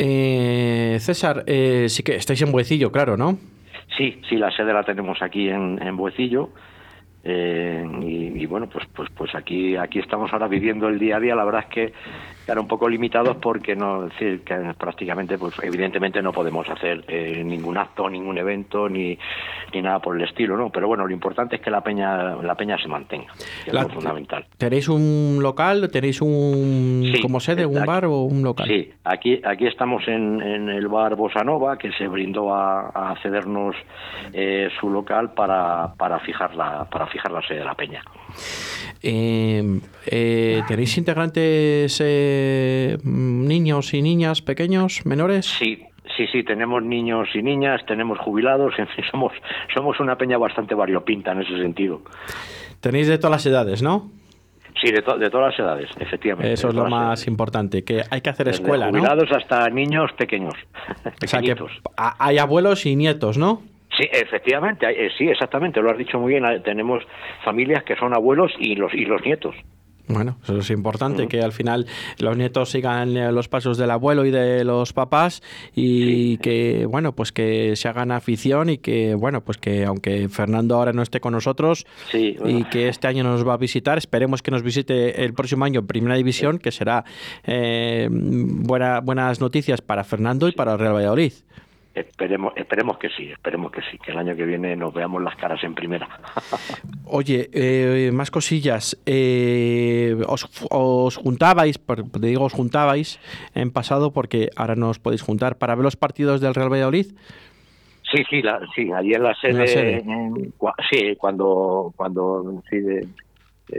[0.00, 3.36] Eh, César, eh, sí que estáis en Buecillo, claro, ¿no?
[3.96, 6.50] Sí, sí, la sede la tenemos aquí en, Buecillo.
[7.24, 11.34] Eh, y, bueno, pues, pues, pues aquí, aquí estamos ahora viviendo el día a día.
[11.34, 11.92] La verdad es que
[12.56, 17.76] un poco limitados porque no, decir, que prácticamente, pues evidentemente no podemos hacer eh, ningún
[17.76, 19.18] acto, ningún evento, ni,
[19.74, 20.70] ni nada por el estilo, ¿no?
[20.70, 23.32] Pero bueno, lo importante es que la peña, la peña se mantenga,
[23.64, 24.46] que es lo fundamental.
[24.56, 25.90] ¿Tenéis un local?
[25.90, 28.66] ¿Tenéis un, como sede, un bar o un local?
[28.66, 33.76] Sí, aquí, aquí estamos en, en el bar Bosanova, que se brindó a, a cedernos
[34.32, 38.02] eh, su local para, para fijar la, para fijar la sede de la peña.
[39.02, 45.46] Eh, eh, ¿Tenéis integrantes eh, niños y niñas pequeños, menores?
[45.46, 45.84] Sí,
[46.16, 49.32] sí, sí, tenemos niños y niñas, tenemos jubilados, en fin, somos,
[49.74, 52.02] somos una peña bastante variopinta en ese sentido.
[52.80, 54.10] Tenéis de todas las edades, ¿no?
[54.80, 56.52] Sí, de, de todas las edades, efectivamente.
[56.52, 60.54] Eso es lo más importante, que hay que hacer escuela, jubilados hasta niños pequeños.
[61.24, 61.56] O sea, que
[61.96, 63.62] hay abuelos y nietos, ¿no?
[63.98, 66.44] Sí, efectivamente, eh, sí, exactamente, lo has dicho muy bien.
[66.44, 67.02] Eh, tenemos
[67.44, 69.56] familias que son abuelos y los y los nietos.
[70.06, 71.28] Bueno, eso es importante, mm.
[71.28, 71.86] que al final
[72.18, 75.42] los nietos sigan eh, los pasos del abuelo y de los papás
[75.74, 80.76] y que, bueno, pues que se hagan afición y que, bueno, pues que aunque Fernando
[80.76, 81.84] ahora no esté con nosotros
[82.14, 85.80] y que este año nos va a visitar, esperemos que nos visite el próximo año
[85.80, 87.04] en Primera División, que será
[87.44, 91.32] buena, buenas noticias para Fernando y para el Real Valladolid.
[91.98, 95.34] Esperemos, esperemos que sí, esperemos que sí, que el año que viene nos veamos las
[95.34, 96.08] caras en primera.
[97.04, 98.96] Oye, eh, más cosillas.
[99.04, 103.18] Eh, os, juntabais, te digo os juntabais
[103.54, 107.06] en pasado porque ahora no os podéis juntar para ver los partidos del Real Valladolid.
[108.10, 110.02] Sí, sí, la, sí, allí en la sede,
[110.90, 112.78] sí, cuando, cuando, sí,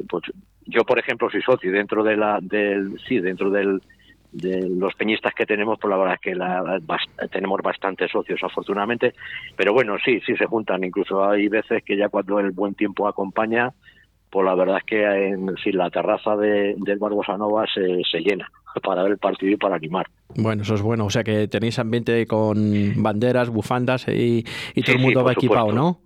[0.08, 0.24] pues
[0.66, 3.82] yo por ejemplo soy socio dentro de la, del, sí, dentro del
[4.32, 6.80] de los peñistas que tenemos, por la verdad es que la,
[7.32, 9.14] tenemos bastantes socios, afortunadamente,
[9.56, 13.08] pero bueno, sí, sí se juntan, incluso hay veces que ya cuando el buen tiempo
[13.08, 13.74] acompaña,
[14.30, 18.20] pues la verdad es que en, si la terraza de, del Barbosa Nova se, se
[18.20, 18.52] llena
[18.84, 20.08] para ver el partido y para animar.
[20.36, 24.44] Bueno, eso es bueno, o sea que tenéis ambiente con banderas, bufandas y,
[24.86, 26.02] todo el mundo va equipado, ¿no?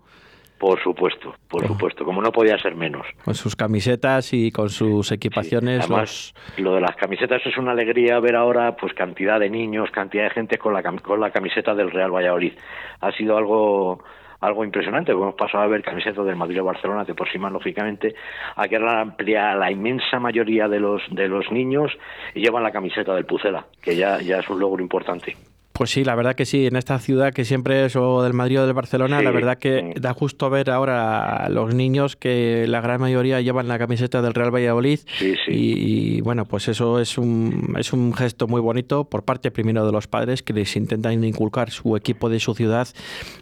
[0.64, 3.06] Por supuesto, por supuesto, como no podía ser menos.
[3.22, 5.80] Con sus camisetas y con sus equipaciones.
[5.80, 10.24] Además, lo de las camisetas es una alegría ver ahora pues cantidad de niños, cantidad
[10.24, 12.54] de gente con la, con la camiseta del Real Valladolid.
[13.02, 14.02] Ha sido algo
[14.40, 17.52] algo impresionante, hemos pasado a ver camisetas del Madrid o Barcelona, de por sí más
[17.52, 18.14] lógicamente,
[18.56, 21.92] a que la amplia, la inmensa mayoría de los de los niños
[22.34, 25.36] llevan la camiseta del Pucela, que ya, ya es un logro importante.
[25.76, 28.60] Pues sí, la verdad que sí, en esta ciudad que siempre es o del Madrid
[28.60, 32.80] o del Barcelona, la verdad que da justo ver ahora a los niños que la
[32.80, 35.00] gran mayoría llevan la camiseta del Real Valladolid
[35.48, 39.90] y, bueno, pues eso es un, es un gesto muy bonito por parte primero de
[39.90, 42.86] los padres que les intentan inculcar su equipo de su ciudad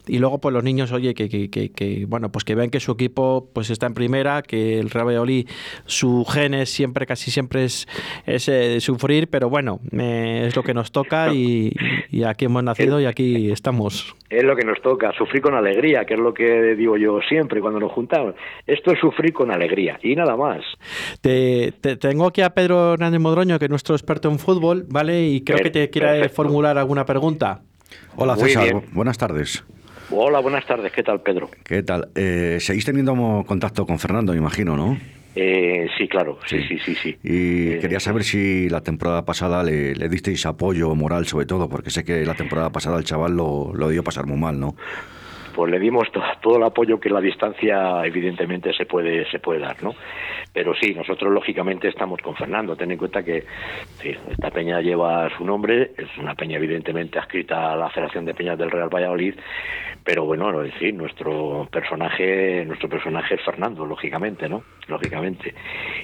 [0.06, 2.92] y luego pues los niños, oye, que, que, que, bueno, pues que vean que su
[2.92, 5.48] equipo pues está en primera, que el Real Valladolid,
[5.84, 7.86] su genes siempre, casi siempre es,
[8.24, 11.74] es eh, sufrir, pero bueno, eh, es lo que nos toca y
[12.24, 14.14] aquí hemos nacido y aquí estamos.
[14.30, 17.60] Es lo que nos toca, sufrir con alegría, que es lo que digo yo siempre
[17.60, 18.34] cuando nos juntamos.
[18.66, 20.62] Esto es sufrir con alegría y nada más.
[21.20, 25.22] Te, tengo aquí a Pedro Hernández Modroño, que es nuestro experto en fútbol, ¿vale?
[25.26, 27.62] Y creo que te quiere formular alguna pregunta.
[28.16, 29.64] Hola César, buenas tardes.
[30.10, 30.92] Hola, buenas tardes.
[30.92, 31.48] ¿Qué tal, Pedro?
[31.64, 32.08] ¿Qué tal?
[32.14, 33.14] Eh, ¿Seguís teniendo
[33.46, 34.98] contacto con Fernando, me imagino, no?
[35.34, 37.16] Eh, sí, claro, sí, sí, sí, sí.
[37.22, 41.68] Y eh, quería saber si la temporada pasada le, le, disteis apoyo moral, sobre todo,
[41.68, 44.74] porque sé que la temporada pasada el chaval lo, lo dio pasar muy mal, ¿no?
[45.54, 46.08] pues le dimos
[46.40, 49.94] todo el apoyo que la distancia evidentemente se puede se puede dar no
[50.52, 52.76] pero sí nosotros lógicamente estamos con Fernando.
[52.76, 53.44] Ten en cuenta que
[54.02, 55.92] esta peña lleva su nombre.
[55.96, 59.34] Es una peña evidentemente adscrita a la Federación de Peñas del Real Valladolid.
[60.04, 65.54] Pero bueno es decir nuestro personaje nuestro personaje es Fernando lógicamente no lógicamente.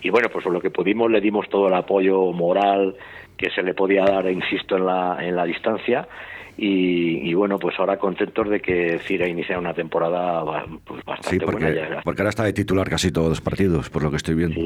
[0.03, 2.97] Y bueno, pues lo que pudimos le dimos todo el apoyo moral
[3.37, 6.09] que se le podía dar, insisto, en la, en la distancia
[6.61, 10.42] y, bueno, pues ahora contentos de que Cira inicia una temporada
[10.85, 12.01] pues, bastante sí, porque, buena.
[12.03, 14.61] porque ahora está de titular casi todos los partidos, por lo que estoy viendo.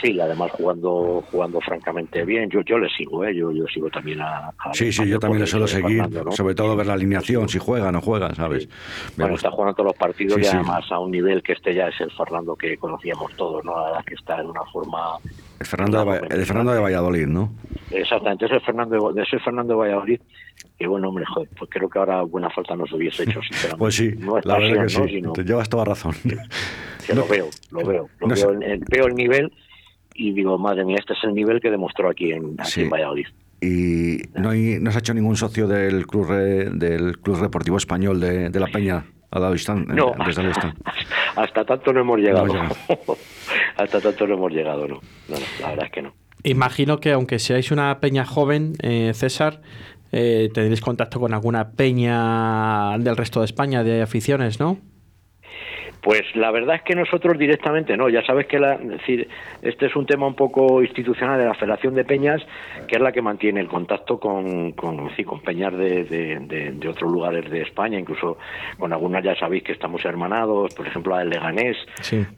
[0.00, 2.48] Sí, además jugando jugando francamente bien.
[2.48, 3.34] Yo yo le sigo, ¿eh?
[3.34, 4.52] yo, yo sigo también a...
[4.72, 7.92] sí, sí, yo también le suelo seguir, sobre todo ver la alineación, si juega o
[7.92, 8.68] no juega, ¿sabes?
[9.16, 12.00] Bueno, está jugando todos los partidos y además a un nivel que este ya es
[12.00, 13.72] el Fernando que conocíamos todos, ¿no?
[13.72, 15.18] Ahora que está en una forma...
[15.60, 17.52] El Fernando, de, el Fernando de Valladolid, ¿no?
[17.90, 20.20] Exactamente, es el Fernando de, ese Fernando de Valladolid
[20.78, 23.40] que bueno, hombre, joder, pues creo que ahora buena falta nos hubiese hecho,
[23.78, 24.12] Pues sí,
[24.44, 26.14] la verdad que sí, te llevas toda razón.
[27.06, 29.52] Que lo veo, lo veo, lo veo, el, veo, el, nivel
[30.14, 33.26] y digo, madre mía, este es el nivel que demostró aquí en, aquí en Valladolid.
[33.60, 38.50] ¿Y no, hay, no has hecho ningún socio del Club, del club Deportivo Español de,
[38.50, 39.04] de La Peña?
[39.30, 40.14] a la distancia, no,
[41.36, 42.54] hasta, tanto no hemos llegado.
[43.76, 45.00] hasta tanto no hemos llegado, no.
[45.28, 45.36] no.
[45.60, 46.14] La verdad es que no.
[46.44, 49.60] Imagino que aunque seáis una peña joven, eh, César,
[50.12, 54.78] eh, tendréis contacto con alguna peña del resto de España de aficiones, ¿no?
[56.00, 59.28] Pues la verdad es que nosotros directamente no, ya sabes que la, decir,
[59.62, 62.40] este es un tema un poco institucional de la Federación de Peñas,
[62.86, 67.50] que es la que mantiene el contacto con, con, con peñas de, de, otros lugares
[67.50, 68.38] de España, incluso
[68.78, 71.76] con algunas ya sabéis que estamos hermanados, por ejemplo a Leganés,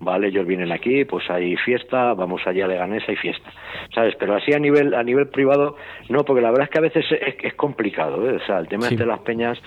[0.00, 0.28] ¿vale?
[0.28, 3.52] Ellos vienen aquí, pues hay fiesta, vamos allá a Leganés, hay fiesta,
[3.94, 4.14] ¿sabes?
[4.18, 5.76] Pero así a nivel a nivel privado,
[6.08, 7.04] no, porque la verdad es que a veces
[7.42, 8.36] es, complicado, ¿eh?
[8.36, 9.58] o sea, el tema de las peñas,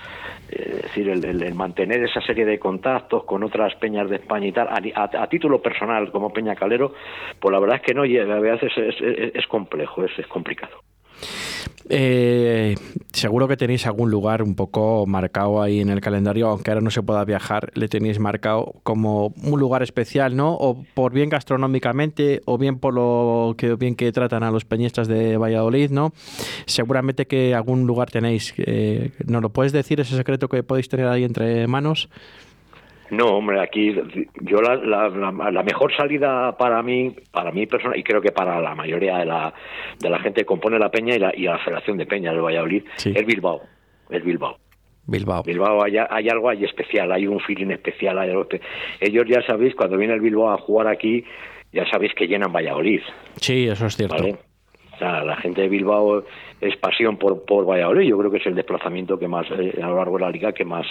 [0.50, 4.52] eh, es decir, el mantener esa serie de contactos con otras peñas de España y
[4.52, 6.94] tal, a, título personal como Peña Calero,
[7.38, 10.80] pues la verdad es que no, a veces es, complejo, es, complicado.
[11.90, 12.74] Eh,
[13.12, 16.90] seguro que tenéis algún lugar un poco marcado ahí en el calendario, aunque ahora no
[16.90, 20.54] se pueda viajar, le tenéis marcado como un lugar especial, ¿no?
[20.54, 25.08] O por bien gastronómicamente, o bien por lo que bien que tratan a los peñistas
[25.08, 26.12] de Valladolid, ¿no?
[26.64, 28.54] Seguramente que algún lugar tenéis.
[28.56, 32.08] Eh, ¿Nos lo puedes decir ese secreto que podéis tener ahí entre manos?
[33.10, 33.94] No, hombre, aquí
[34.40, 38.74] yo la, la, mejor salida para mí, para mi persona, y creo que para la
[38.74, 39.52] mayoría de la,
[39.98, 42.40] de la gente que compone la Peña y la, y la Federación de Peña de
[42.40, 43.62] Valladolid, es Bilbao.
[44.10, 44.56] Es Bilbao.
[45.06, 45.42] Bilbao.
[45.42, 48.18] Bilbao hay, hay, algo ahí especial, hay un feeling especial.
[49.00, 51.24] ellos ya sabéis, cuando viene el Bilbao a jugar aquí,
[51.72, 53.00] ya sabéis que llenan Valladolid.
[53.36, 54.38] Sí, eso es cierto.
[55.00, 56.24] La gente de Bilbao
[56.60, 58.08] es pasión por, por Valladolid.
[58.08, 60.52] Yo creo que es el desplazamiento que más, eh, a lo largo de la liga,
[60.52, 60.86] que más,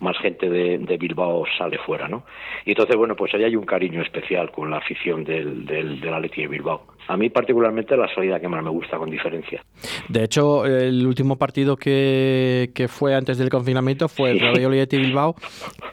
[0.00, 2.24] más gente de, Bilbao sale fuera, ¿no?
[2.64, 6.14] Y entonces, bueno, pues ahí hay un cariño especial con la afición del, del, del
[6.14, 6.82] Atleti de Bilbao.
[7.08, 9.62] A mí particularmente la salida que más me gusta, con diferencia.
[10.08, 14.96] De hecho, el último partido que, que fue antes del confinamiento fue el Valladolid y
[14.98, 15.34] Bilbao,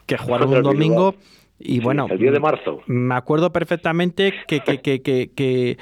[0.06, 1.16] que jugaron un domingo...
[1.64, 2.82] Y bueno, el 10 de marzo.
[2.88, 5.78] Me acuerdo perfectamente que, que, que, que,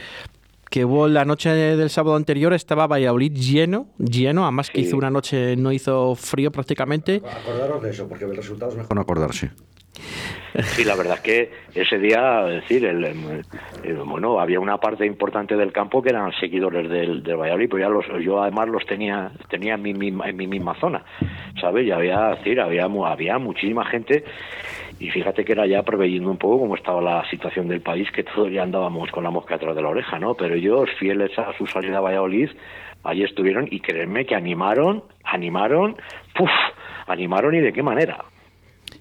[0.70, 5.10] que hubo la noche del sábado anterior estaba Valladolid lleno, lleno, además que hizo una
[5.10, 7.22] noche, no hizo frío prácticamente.
[7.26, 9.52] Acordaros de eso, porque el resultado es mejor no acordarse.
[10.64, 13.44] Sí, la verdad es que ese día, decir, el,
[14.06, 17.90] bueno, había una parte importante del campo que eran seguidores del, del Valladolid, pues ya
[17.90, 21.04] los, yo además los tenía, tenía en mi, en mi misma zona,
[21.62, 21.86] ¿sabes?
[21.86, 24.24] Y había, decir, había, había muchísima gente
[25.00, 28.24] y fíjate que era ya preveyendo un poco cómo estaba la situación del país, que
[28.24, 30.36] todos ya andábamos con la mosca atrás de la oreja, ¿no?
[30.36, 32.50] Pero ellos, fieles a su salida a Valladolid,
[33.04, 35.96] allí estuvieron y créanme que animaron, animaron,
[36.36, 36.50] ¡puf!
[37.08, 38.26] Animaron y de qué manera.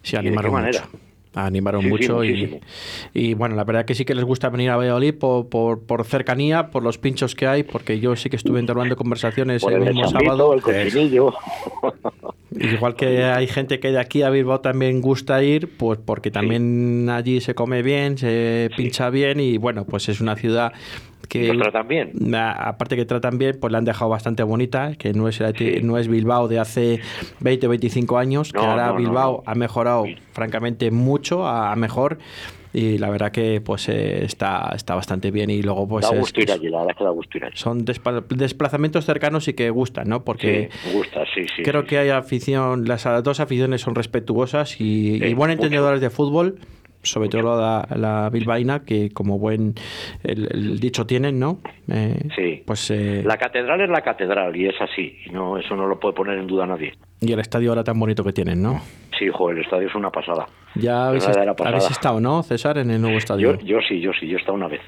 [0.03, 0.89] Sí, animaron mucho.
[1.35, 2.59] Animaron mucho y,
[3.13, 6.05] y, bueno, la verdad que sí que les gusta venir a Valladolid por, por, por,
[6.05, 10.09] cercanía, por los pinchos que hay, porque yo sí que estuve entablando conversaciones el, mismo
[10.09, 10.55] sábado.
[10.55, 10.63] El
[12.51, 17.09] Igual que hay gente que de aquí a Bilbao también gusta ir, pues porque también
[17.11, 20.73] allí se come bien, se pincha bien y bueno, pues es una ciudad
[21.29, 22.35] que tratan bien.
[22.35, 25.41] Aparte que tratan bien, pues la han dejado bastante bonita, que no es
[25.83, 27.01] no es Bilbao de hace
[27.41, 32.19] 20 o 25 años, que ahora Bilbao ha mejorado francamente mucho, a mejor
[32.73, 36.41] y la verdad que pues eh, está, está bastante bien y luego pues da gusto
[36.41, 37.57] ir allí, la verdad que da gusto ir allí.
[37.57, 40.25] son desplazamientos cercanos y que gustan ¿no?
[40.25, 45.35] porque gusta, sí, sí, creo que hay afición las dos aficiones son respetuosas y, y
[45.35, 46.59] buen entendedores de fútbol
[47.03, 49.75] sobre todo la, la bilbaína, que como buen
[50.23, 51.59] el, dicho tienen, ¿no?
[51.89, 52.63] Eh, sí.
[52.67, 55.99] Pues, eh, la catedral es la catedral y es así, y no eso no lo
[55.99, 56.95] puede poner en duda nadie.
[57.21, 58.81] Y el estadio ahora tan bonito que tienen, ¿no?
[59.19, 60.47] Sí, joder, el estadio es una pasada.
[60.75, 61.27] Ya habéis,
[61.91, 63.59] estado, ¿no, César, en el nuevo estadio?
[63.61, 64.81] Yo, sí, yo sí, yo he estado una vez.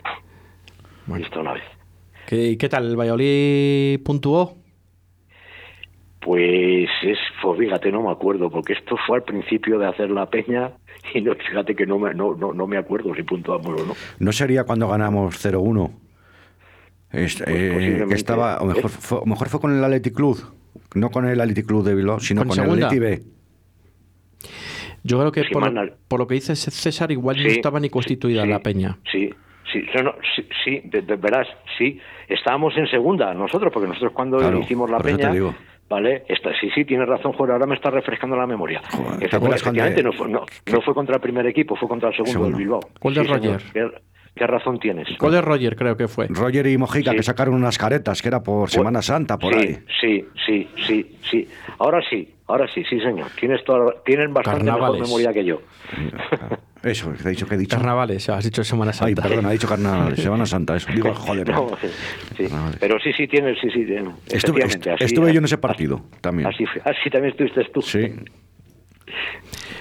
[1.06, 1.22] Bueno.
[1.24, 1.64] He estado una vez.
[2.26, 2.86] ¿Qué, ¿Qué tal?
[2.88, 4.56] ¿El Valladolid puntuó?
[6.20, 10.26] Pues es, pues fíjate, no me acuerdo, porque esto fue al principio de hacer la
[10.28, 10.72] peña
[11.14, 13.94] y no, fíjate que no me, no, no, no me acuerdo si puntuamos o no.
[14.18, 15.90] ¿No sería cuando ganamos 0-1?
[17.10, 20.38] Es- Pues eh, que estaba, o mejor, fue, mejor fue con el Athletic Club,
[20.94, 23.22] no con el Athletic Club de Bilbao, sino ¿Con el Athletic B.
[25.02, 27.88] Yo creo que Sí, por, lo, por lo que dice César, igual no estaba ni
[27.90, 28.98] constituida sí, la peña.
[29.10, 29.30] Sí,
[29.72, 31.46] sí, no, no, sí, sí, de- de- verás,
[31.78, 35.54] sí, estábamos en segunda nosotros, porque nosotros cuando Claro, hicimos la peña, digo.
[35.88, 38.82] vale, Esta- sí, sí, tienes razón, Jorge, ahora me está refrescando la memoria.
[38.90, 41.76] Joder, ¿te Efecti- acuerdas cuando- efectivamente, no fue, no, no fue contra el primer equipo,
[41.76, 42.56] fue contra el segundo, Segundo.
[42.56, 42.80] del Bilbao.
[43.00, 43.62] Gol de Roger.
[43.72, 43.88] ¿Qué,
[44.36, 45.08] qué razón tienes?
[45.18, 46.26] Gol de Roger creo que fue.
[46.28, 47.16] Roger y Mojica Sí.
[47.16, 49.78] que sacaron unas caretas, que era por Semana Santa, por sí, ahí.
[50.00, 51.48] Sí, sí, sí, sí.
[51.78, 53.28] Ahora sí, ahora sí, sí, señor.
[53.38, 55.00] Tienes, toda, tienes bastante Carnavales.
[55.00, 55.60] mejor memoria que yo.
[56.82, 57.76] Eso, que he dicho que he dicho.
[57.76, 59.22] Carnavales, has dicho Semana Ay, Santa.
[59.22, 60.90] perdón, ha dicho carnaval, Semana Santa, eso.
[60.92, 61.48] Digo, joder.
[61.48, 61.88] No, sí,
[62.36, 62.42] sí.
[62.44, 62.76] Carnavales.
[62.80, 63.84] Pero sí, sí, tienes, sí, sí.
[63.84, 64.14] tienes.
[64.28, 66.48] Estuve, así- estuve yo en ese partido también.
[66.48, 67.82] Así, así también estuviste tú.
[67.82, 68.12] Sí.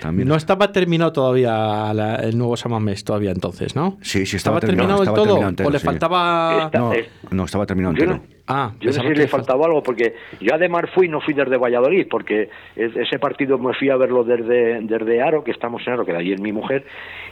[0.02, 0.28] También.
[0.28, 3.98] No estaba terminado todavía la- el nuevo Samamés todavía entonces, ¿no?
[4.02, 5.86] Sí, sí, estaba terminado, estaba todo terminado entero, o le sí.
[5.86, 8.34] faltaba No, es- no, estaba terminado Yo no, entero.
[8.52, 11.08] Ah, yo no sé pensaba si que le fal- faltaba algo, porque yo además fui,
[11.08, 15.44] no fui desde Valladolid, porque es- ese partido me fui a verlo desde, desde Aro,
[15.44, 16.84] que estamos en Aro, que de allí es mi mujer,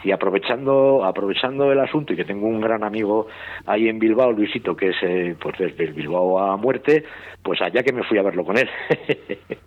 [0.03, 3.27] y aprovechando aprovechando el asunto y que tengo un gran amigo
[3.65, 7.03] ahí en Bilbao, Luisito, que es eh, pues desde Bilbao a muerte,
[7.41, 8.69] pues allá que me fui a verlo con él.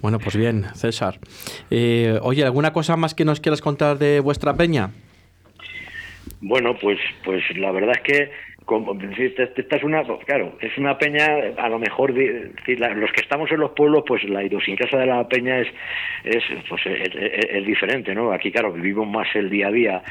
[0.00, 1.18] Bueno, pues bien, César.
[1.70, 4.90] Eh, oye, ¿alguna cosa más que nos quieras contar de vuestra peña?
[6.40, 8.30] Bueno, pues, pues la verdad es que
[8.64, 11.26] como, esta esta es una, claro, es una peña,
[11.58, 15.58] a lo mejor los que estamos en los pueblos, pues la idiosincrasia de la peña
[15.60, 15.68] es,
[16.24, 18.32] es, pues, es, es- es diferente, ¿no?
[18.32, 20.02] Aquí, claro, vivimos más el día a día.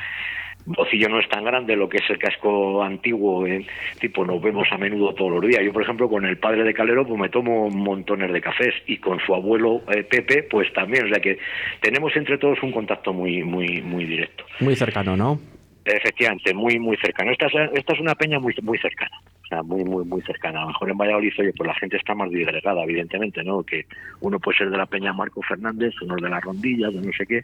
[0.65, 3.65] Bocillo no es tan grande lo que es el casco antiguo, eh,
[3.99, 5.61] tipo nos vemos a menudo todos los días.
[5.63, 8.97] Yo, por ejemplo, con el padre de Calero, pues me tomo montones de cafés y
[8.97, 11.05] con su abuelo eh, Pepe, pues también.
[11.05, 11.37] O sea que
[11.81, 14.45] tenemos entre todos un contacto muy, muy, muy directo.
[14.61, 15.39] Muy cercano, ¿no?
[15.85, 17.31] Efectivamente, muy muy cercano.
[17.31, 20.59] Esta es, esta es una peña muy muy cercana, o sea, muy muy muy cercana.
[20.59, 23.63] A lo mejor en Valladolid, oye, pues la gente está más disgregada, evidentemente, ¿no?
[23.63, 23.85] Que
[24.21, 27.25] uno puede ser de la peña Marco Fernández, uno de las rondillas, de no sé
[27.25, 27.43] qué,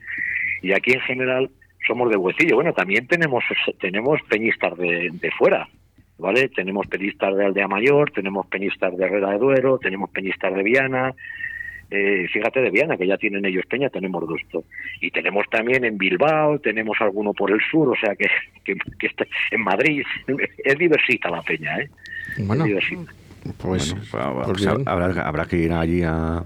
[0.61, 1.49] y aquí en general
[1.87, 2.55] somos de Huecillo.
[2.55, 3.43] Bueno, también tenemos
[3.79, 5.67] tenemos peñistas de, de fuera,
[6.17, 6.49] ¿vale?
[6.49, 11.13] Tenemos peñistas de Aldea Mayor, tenemos peñistas de Herrera de Duero, tenemos peñistas de Viana,
[11.91, 14.63] eh, fíjate de Viana, que ya tienen ellos Peña, tenemos dos.
[15.01, 18.27] Y tenemos también en Bilbao, tenemos alguno por el sur, o sea que,
[18.63, 20.03] que, que está en Madrid.
[20.63, 21.89] Es diversita la Peña, ¿eh?
[22.39, 23.11] Bueno, Es diversita.
[23.57, 26.43] pues, Bueno, pues pues habrá, habrá que ir allí a-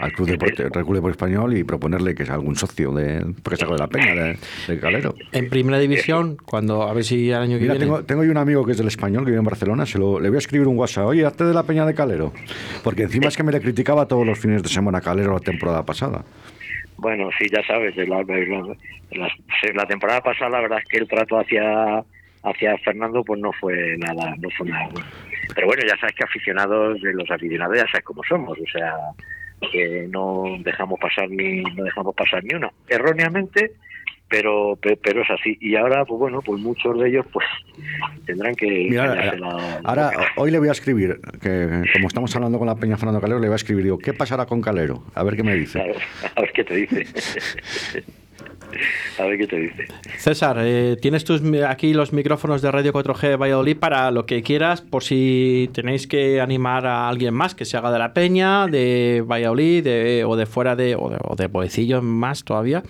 [0.00, 3.56] al Club Deporte, al Club Deporte Español y proponerle que sea algún socio de, porque
[3.56, 5.14] saco de la peña, de, de Calero.
[5.32, 7.86] En primera división, cuando a ver si el año que Mira, viene.
[7.86, 10.18] tengo, tengo yo un amigo que es del español, que vive en Barcelona, se lo,
[10.20, 12.32] le voy a escribir un WhatsApp, oye, hazte de la peña de Calero.
[12.82, 15.40] Porque encima es que me le criticaba todos los fines de semana a Calero la
[15.40, 16.24] temporada pasada.
[16.96, 18.62] Bueno, sí, ya sabes, de la, de la-
[19.10, 19.28] de la-
[19.74, 22.04] la temporada pasada la verdad es que el trato hacia
[22.42, 25.06] hacia Fernando pues no fue nada, no fue nada bueno.
[25.54, 28.92] Pero bueno, ya sabes que aficionados, de los aficionados ya sabes cómo somos, o sea,
[29.70, 32.70] que no dejamos pasar ni no dejamos pasar ni una.
[32.88, 33.72] Erróneamente,
[34.28, 35.56] pero pe- pero es así.
[35.60, 37.46] Y ahora, pues bueno, pues muchos de ellos pues
[38.26, 42.58] tendrán que Mira, callarse la- ahora, hoy le voy a escribir, que como estamos hablando
[42.58, 45.04] con la peña Fernando Calero, le voy a escribir, digo, ¿qué pasará con Calero?
[45.14, 45.78] A ver qué me dice.
[45.82, 45.94] Claro,
[46.36, 47.06] a ver qué te dice.
[49.18, 49.86] a ver qué te dice.
[50.18, 54.42] César, eh, tienes tus, aquí los micrófonos de Radio 4G de Valladolid para lo que
[54.42, 58.66] quieras, por si tenéis que animar a alguien más que se haga de la Peña,
[58.66, 62.82] de Valladolid, de- o de fuera de, o de, o de Boecillo más todavía,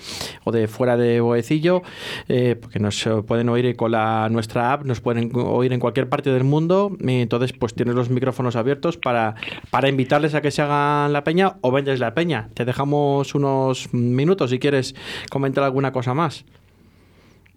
[0.45, 1.83] o de fuera de Boecillo,
[2.29, 6.31] eh, porque nos pueden oír con la, nuestra app, nos pueden oír en cualquier parte
[6.31, 9.35] del mundo, y entonces pues tienes los micrófonos abiertos para,
[9.71, 12.49] para invitarles a que se hagan la Peña o vendes la Peña.
[12.55, 14.95] Te dejamos unos minutos si quieres
[15.31, 16.45] comentar alguna cosa más.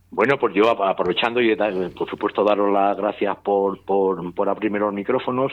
[0.09, 4.47] Bueno, pues yo ap- aprovechando y da- por supuesto daros las gracias por, por, por
[4.49, 5.51] abrirme los micrófonos.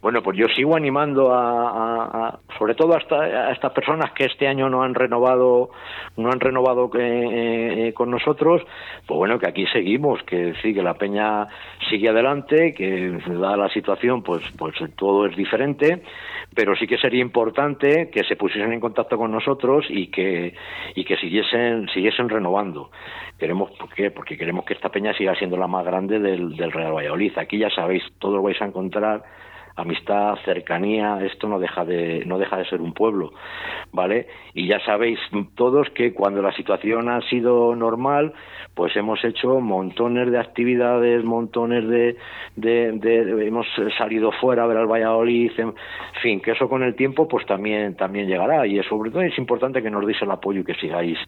[0.00, 4.46] Bueno, pues yo sigo animando a, sobre todo a, esta- a estas personas que este
[4.46, 5.70] año no han renovado,
[6.16, 8.62] no han renovado que- eh, eh, con nosotros,
[9.06, 11.48] pues bueno, que aquí seguimos, que sí, que la peña
[11.90, 16.02] sigue adelante, que dada la situación, pues, pues todo es diferente,
[16.54, 20.54] pero sí que sería importante que se pusiesen en contacto con nosotros y que
[20.94, 22.90] y que siguiesen siguiesen renovando
[23.38, 24.10] queremos ¿por qué?
[24.10, 27.58] porque queremos que esta peña siga siendo la más grande del, del Real Valladolid aquí
[27.58, 29.22] ya sabéis todos vais a encontrar
[29.76, 33.32] amistad, cercanía, esto no deja de no deja de ser un pueblo,
[33.92, 34.26] ¿vale?
[34.54, 35.18] Y ya sabéis
[35.54, 38.32] todos que cuando la situación ha sido normal,
[38.74, 42.16] pues hemos hecho montones de actividades, montones de,
[42.56, 43.66] de, hemos
[43.98, 45.74] salido fuera a ver al Valladolid, en
[46.22, 49.82] fin, que eso con el tiempo pues también también llegará y sobre todo es importante
[49.82, 51.18] que nos deis el apoyo y que sigáis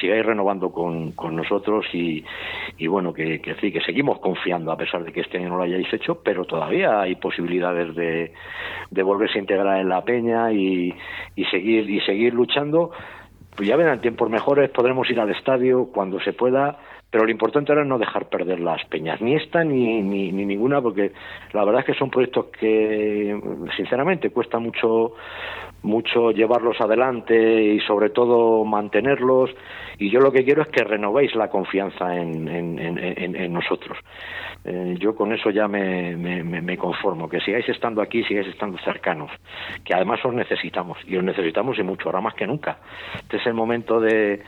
[0.00, 2.24] sigáis renovando con, con nosotros y,
[2.86, 5.92] bueno que, que, que seguimos confiando a pesar de que este año no lo hayáis
[5.92, 8.32] hecho, pero todavía hay posibilidades de,
[8.90, 10.94] de volverse a integrar en la peña y,
[11.36, 12.90] y seguir y seguir luchando.
[13.56, 16.78] Pues ya verán tiempos mejores, podremos ir al estadio cuando se pueda,
[17.10, 20.44] pero lo importante ahora es no dejar perder las peñas, ni esta ni, ni, ni,
[20.44, 21.12] ninguna, porque
[21.52, 23.36] la verdad es que son proyectos que,
[23.76, 25.14] sinceramente, cuesta mucho,
[25.82, 29.50] mucho llevarlos adelante y sobre todo mantenerlos
[29.98, 33.98] y yo lo que quiero es que renovéis la confianza en, en, nosotros.
[34.64, 39.30] Eh, yo con eso ya me, me, conformo, que sigáis estando aquí, sigáis estando cercanos,
[39.84, 42.78] que además os necesitamos y os necesitamos y mucho, ahora más que nunca.
[43.16, 44.40] Este es el momento de,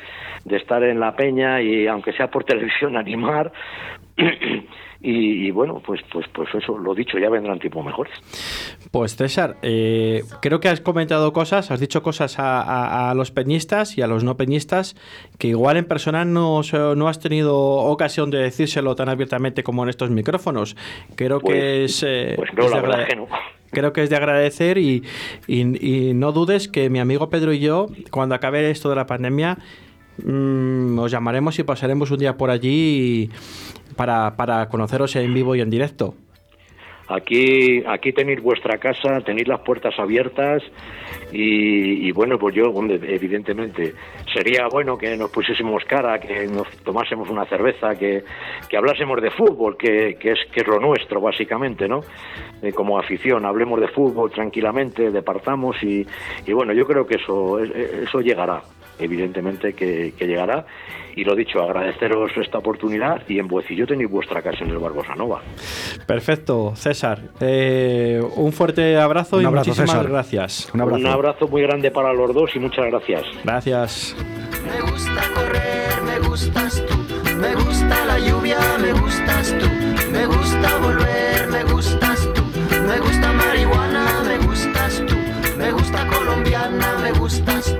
[0.45, 3.51] de estar en la peña y aunque sea por televisión animar
[5.03, 8.12] Y, bueno, pues, pues, pues eso, lo dicho, ya vendrán tiempos mejores.
[8.91, 14.03] Pues César, eh, creo que has comentado cosas, has dicho cosas a, los peñistas y
[14.03, 14.97] a los no peñistas
[15.39, 16.61] que igual en persona no,
[16.97, 20.77] no has tenido ocasión de decírselo tan abiertamente como en estos micrófonos.
[21.14, 22.03] Creo que pues, es...
[22.07, 23.27] Eh, pues no, la verdad que no
[23.71, 25.05] creo que es de agradecer y,
[25.47, 29.59] y, no dudes que mi amigo Pedro y yo, cuando acabe esto de la pandemia,
[30.25, 33.31] mm, os llamaremos y pasaremos un día por allí
[34.01, 36.15] para, para conoceros en vivo y en directo.
[37.09, 40.63] Aquí, aquí tenéis vuestra casa, tenéis las puertas abiertas
[41.33, 43.93] y, bueno, pues yo, evidentemente,
[44.33, 48.25] sería bueno que nos pusiésemos cara, que nos tomásemos una cerveza, que,
[48.71, 52.01] que hablásemos de fútbol, que, que, es, que es lo nuestro, básicamente, ¿no?
[52.63, 56.07] Eh, como afición, hablemos de fútbol tranquilamente, departamos y,
[56.47, 58.63] y bueno, yo creo que eso, eso llegará
[59.01, 60.67] evidentemente que, llegará.
[61.17, 65.15] Y lo dicho, agradeceros esta oportunidad y en Buecillo tenéis vuestra casa en el Barbosa
[65.17, 65.43] Nova.
[66.07, 67.21] Perfecto, César.
[67.41, 70.71] Eh, un fuerte abrazo y muchísimas gracias.
[70.73, 71.01] Un abrazo.
[71.01, 73.23] un abrazo muy grande para los dos y muchas gracias.
[73.45, 74.17] Gracias.
[74.65, 77.01] Me gusta correr, me gustas tú.
[77.41, 79.67] Me gusta la lluvia, me gustas tú.
[80.13, 82.43] Me gusta volver, me gustas tú.
[82.87, 85.17] Me gusta marihuana, me gustas tú.
[85.57, 87.79] Me gusta colombiana, me gustas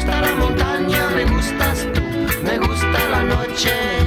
[0.00, 2.00] Me gusta la montaña, me gustas tú.
[2.42, 3.99] Me gusta la noche,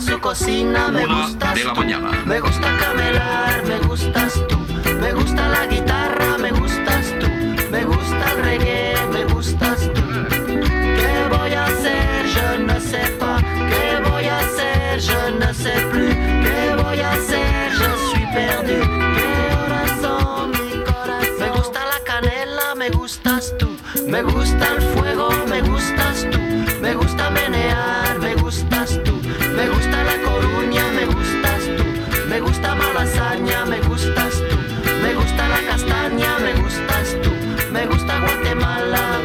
[0.00, 2.10] su cocina, me gusta de la mañana.
[2.24, 4.58] Me gusta camelar, me gustas tú.
[5.00, 7.26] Me gusta la guitarra, me gustas tú.
[7.70, 10.02] Me gusta el reggae, me gustas tú.
[10.46, 12.26] ¿Qué voy a hacer?
[12.34, 13.42] Je ne sais pas.
[13.42, 15.00] ¿Qué voy a hacer?
[15.00, 16.14] Je ne sais plus.
[16.44, 17.72] ¿Qué voy a hacer?
[17.78, 18.80] Je suis perdu.
[19.16, 21.38] ¿Qué corazón, mi corazón?
[21.40, 23.68] Me gusta la canela, me gustas tú.
[24.06, 26.38] Me gusta el fuego, me gustas tú.
[26.80, 27.99] Me gusta menear,
[32.60, 34.56] gusta malasaña, me gustas tú.
[35.02, 37.30] Me gusta la castaña, me gustas tú.
[37.72, 39.20] Me gusta Guatemala,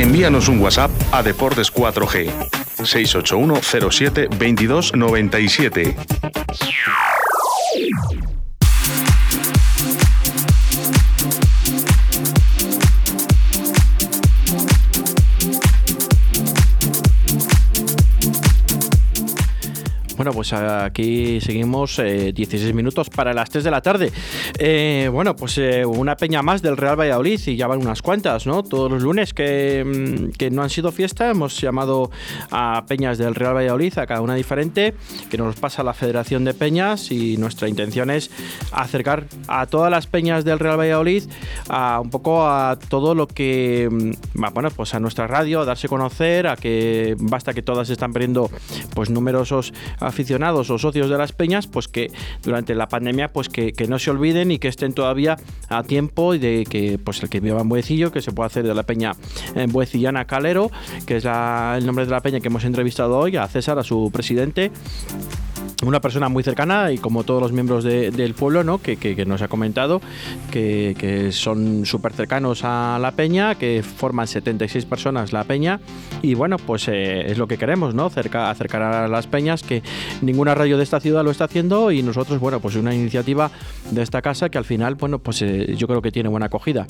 [0.00, 2.30] envíanos un WhatsApp a Deportes 4G
[2.84, 6.15] 681 07 22 97.
[20.26, 24.10] Bueno, pues aquí seguimos 16 eh, minutos para las 3 de la tarde.
[24.58, 28.44] Eh, bueno, pues eh, una peña más del Real Valladolid y ya van unas cuantas,
[28.44, 28.64] ¿no?
[28.64, 32.10] Todos los lunes que, mm, que, no han sido fiesta hemos llamado
[32.50, 34.94] a peñas del Real Valladolid, a cada una diferente,
[35.30, 38.28] que nos pasa la Federación de Peñas y nuestra intención es
[38.72, 41.22] acercar a todas las peñas del Real Valladolid
[41.68, 45.86] a un poco a todo lo que, mm, bueno, pues a nuestra radio, a darse
[45.86, 48.50] a conocer, a que basta que todas están perdiendo
[48.92, 49.72] pues numerosos
[50.16, 52.10] aficionados o socios de las peñas, pues que
[52.42, 55.36] durante la pandemia, pues que, no se olviden y que estén todavía
[55.68, 58.74] a tiempo de que pues el que viva en Buecillo, que se puede hacer de
[58.74, 59.12] la peña
[59.54, 60.70] en Buecillana Calero,
[61.04, 64.10] que es el nombre de la peña que hemos entrevistado hoy, a César, a su
[64.10, 64.72] presidente
[65.82, 68.78] una persona muy cercana y como todos los miembros del pueblo, ¿no?
[68.78, 70.00] Que, nos ha comentado
[70.50, 75.80] que, son súper cercanos a la peña, que forman 76 personas la peña
[76.22, 78.08] y bueno, pues eh, es lo que queremos, ¿no?
[78.08, 79.82] Cerca, acercar a las peñas, que
[80.22, 83.50] ninguna radio de esta ciudad lo está haciendo y nosotros, bueno, pues una iniciativa
[83.90, 86.86] de esta casa que al final, bueno, pues eh, yo creo que tiene buena acogida.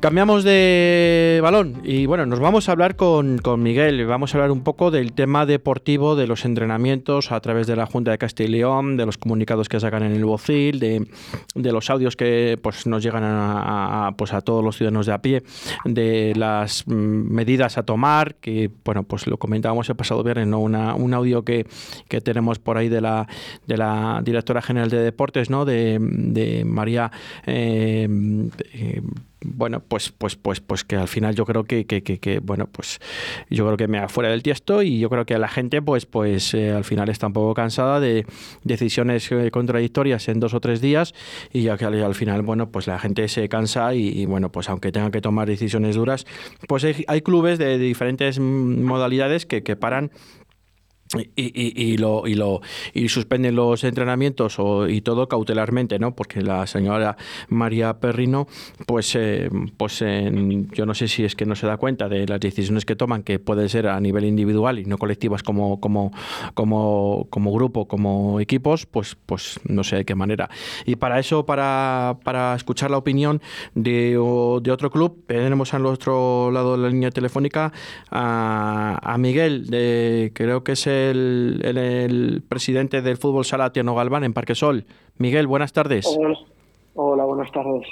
[0.00, 4.04] Cambiamos de balón y bueno, nos vamos a hablar con, Miguel.
[4.06, 7.86] Vamos a hablar un poco del tema deportivo, de los entrenamientos a través de la
[7.86, 11.06] Junta de Castilla y León, de los comunicados que sacan en el Bocil, de,
[11.54, 15.42] los audios que pues, nos llegan a, pues, a todos los ciudadanos de a pie,
[15.84, 20.60] de las mm, medidas a tomar, que bueno, pues lo comentábamos el pasado viernes, ¿no?
[20.60, 21.66] Una, un audio que,
[22.22, 23.26] tenemos por ahí de la,
[23.66, 25.64] de la directora general de deportes, ¿no?
[25.64, 27.10] De, María.
[27.46, 28.08] Eh,
[28.72, 29.00] eh,
[29.44, 33.00] bueno, pues, pues, pues, pues que al final yo creo que, que, bueno, pues
[33.50, 36.54] yo creo que me afuera del tiesto y yo creo que la gente, pues, pues
[36.54, 38.26] eh, al final está un poco cansada de
[38.64, 41.14] decisiones eh, contradictorias en dos o tres días
[41.52, 44.90] y ya que al, final, bueno, pues la gente se cansa y, bueno, pues aunque
[44.90, 46.26] tengan que tomar decisiones duras,
[46.66, 50.10] pues hay, hay clubes de, de diferentes modalidades que, que paran
[51.36, 52.60] y, lo, y, lo,
[52.92, 56.14] y suspenden los entrenamientos o, y todo cautelarmente, ¿no?
[56.14, 57.16] Porque la señora
[57.48, 58.48] María Perrino,
[58.86, 62.40] pues, eh, pues yo no sé si es que no se da cuenta de las
[62.40, 66.12] decisiones que toman, que pueden ser a nivel individual y no colectivas como, como,
[66.54, 70.50] como, como grupo, como equipos, pues, pues no sé de qué manera.
[70.86, 73.40] Y para eso, para, para escuchar la opinión
[73.74, 77.72] de, de otro club, tenemos al otro lado de la línea telefónica
[78.10, 84.24] a, a Miguel, de, creo que es el, el, presidente del fútbol sala Tiano Galván
[84.24, 84.84] en Parquesol.
[85.18, 86.06] Miguel, buenas tardes.
[86.94, 87.86] Hola, buenas tardes.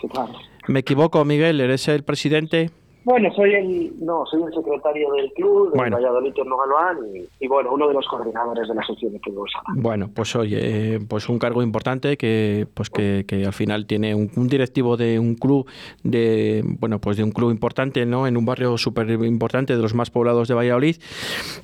[0.67, 1.61] ¿Me equivoco, Miguel?
[1.61, 2.71] ¿Eres el presidente?
[3.05, 6.99] Bueno, soy el, no, soy el secretario del club, de Valladolid Torno Galván,
[7.39, 9.65] y, bueno, uno de los coordinadores de la sección de fútbol sala.
[9.77, 14.49] Bueno, pues oye, pues un cargo importante que, pues que, que al final tiene un,
[14.49, 15.69] directivo de un club,
[16.03, 18.27] de, bueno, pues de un club importante, ¿no?
[18.27, 20.97] En un barrio súper importante, de los más poblados de Valladolid,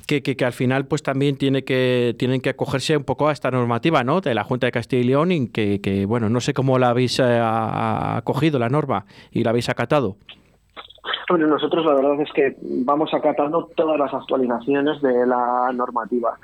[0.05, 3.49] que, que, al final pues también tiene que, tienen que acogerse un poco a esta
[3.49, 4.21] normativa, ¿no?
[4.21, 6.89] De la Junta de Castilla y León, y que, que bueno, no sé cómo la
[6.89, 10.17] habéis eh, acogido la norma y la habéis acatado.
[11.29, 16.37] Nosotros la verdad es que vamos acatando todas las actualizaciones de la normativa.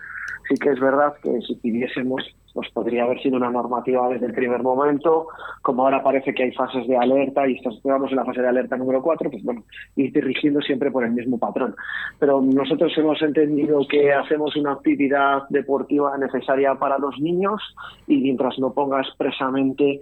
[0.48, 4.34] Sí que es verdad que si pidiésemos, pues podría haber sido una normativa desde el
[4.34, 5.28] primer momento,
[5.62, 8.78] como ahora parece que hay fases de alerta y estamos en la fase de alerta
[8.78, 9.64] número 4, pues bueno,
[9.96, 11.76] ir dirigiendo siempre por el mismo patrón.
[12.18, 17.62] Pero nosotros hemos entendido que hacemos una actividad deportiva necesaria para los niños
[18.08, 20.02] y mientras no ponga expresamente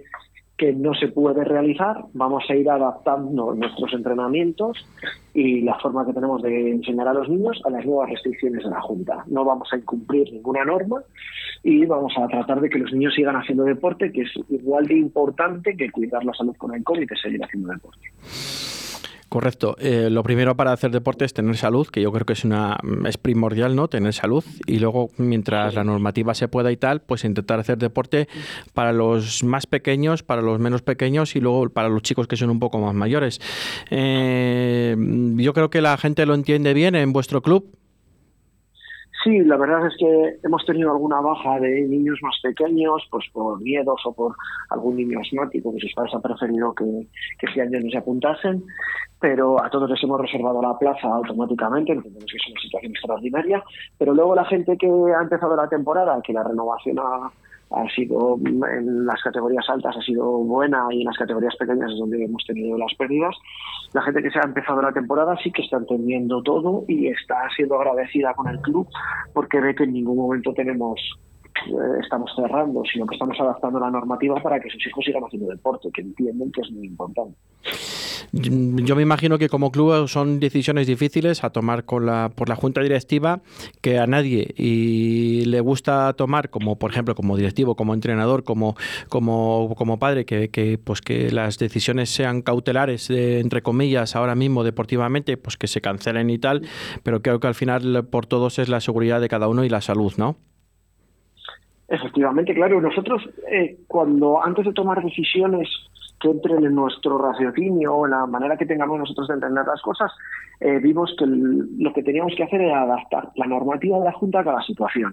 [0.56, 4.86] que no se puede realizar, vamos a ir adaptando nuestros entrenamientos
[5.34, 8.70] y la forma que tenemos de enseñar a los niños a las nuevas restricciones de
[8.70, 9.22] la Junta.
[9.26, 11.02] No vamos a incumplir ninguna norma
[11.62, 14.96] y vamos a tratar de que los niños sigan haciendo deporte, que es igual de
[14.96, 18.08] importante que cuidar la salud con el COVID y seguir haciendo deporte.
[19.28, 19.76] Correcto.
[19.80, 22.78] Eh, lo primero para hacer deporte es tener salud, que yo creo que es una
[23.06, 23.88] es primordial, ¿no?
[23.88, 28.28] Tener salud y luego mientras la normativa se pueda y tal, pues intentar hacer deporte
[28.72, 32.50] para los más pequeños, para los menos pequeños y luego para los chicos que son
[32.50, 33.40] un poco más mayores.
[33.90, 34.96] Eh,
[35.36, 37.76] yo creo que la gente lo entiende bien en vuestro club.
[39.24, 43.60] Sí, la verdad es que hemos tenido alguna baja de niños más pequeños, pues por
[43.60, 44.36] miedos o por
[44.70, 46.84] algún niño asmático que sus padres han preferido que,
[47.38, 48.62] que ese año no se apuntasen,
[49.20, 53.64] pero a todos les hemos reservado la plaza automáticamente, entendemos que es una situación extraordinaria,
[53.98, 57.30] pero luego la gente que ha empezado la temporada, que la renovación ha,
[57.70, 61.98] ha sido en las categorías altas ha sido buena y en las categorías pequeñas es
[61.98, 63.34] donde hemos tenido las pérdidas.
[63.92, 67.48] La gente que se ha empezado la temporada sí que está entendiendo todo y está
[67.56, 68.86] siendo agradecida con el club
[69.32, 71.00] porque ve que en ningún momento tenemos
[71.66, 75.48] eh, estamos cerrando, sino que estamos adaptando la normativa para que sus hijos sigan haciendo
[75.48, 77.36] deporte, que entienden que es muy importante.
[78.38, 82.56] Yo me imagino que como club son decisiones difíciles a tomar con la, por la
[82.56, 83.40] junta directiva
[83.80, 88.76] que a nadie y le gusta tomar como por ejemplo como directivo, como entrenador, como
[89.08, 94.64] como, como padre que, que pues que las decisiones sean cautelares entre comillas ahora mismo
[94.64, 96.62] deportivamente, pues que se cancelen y tal,
[97.02, 99.80] pero creo que al final por todos es la seguridad de cada uno y la
[99.80, 100.36] salud, ¿no?
[101.88, 102.80] Efectivamente, claro.
[102.80, 105.68] Nosotros, eh, cuando antes de tomar decisiones
[106.20, 109.82] que entren en nuestro raciocinio o en la manera que tengamos nosotros de entender las
[109.82, 110.10] cosas,
[110.60, 114.40] eh, vimos que lo que teníamos que hacer era adaptar la normativa de la Junta
[114.40, 115.12] a cada situación.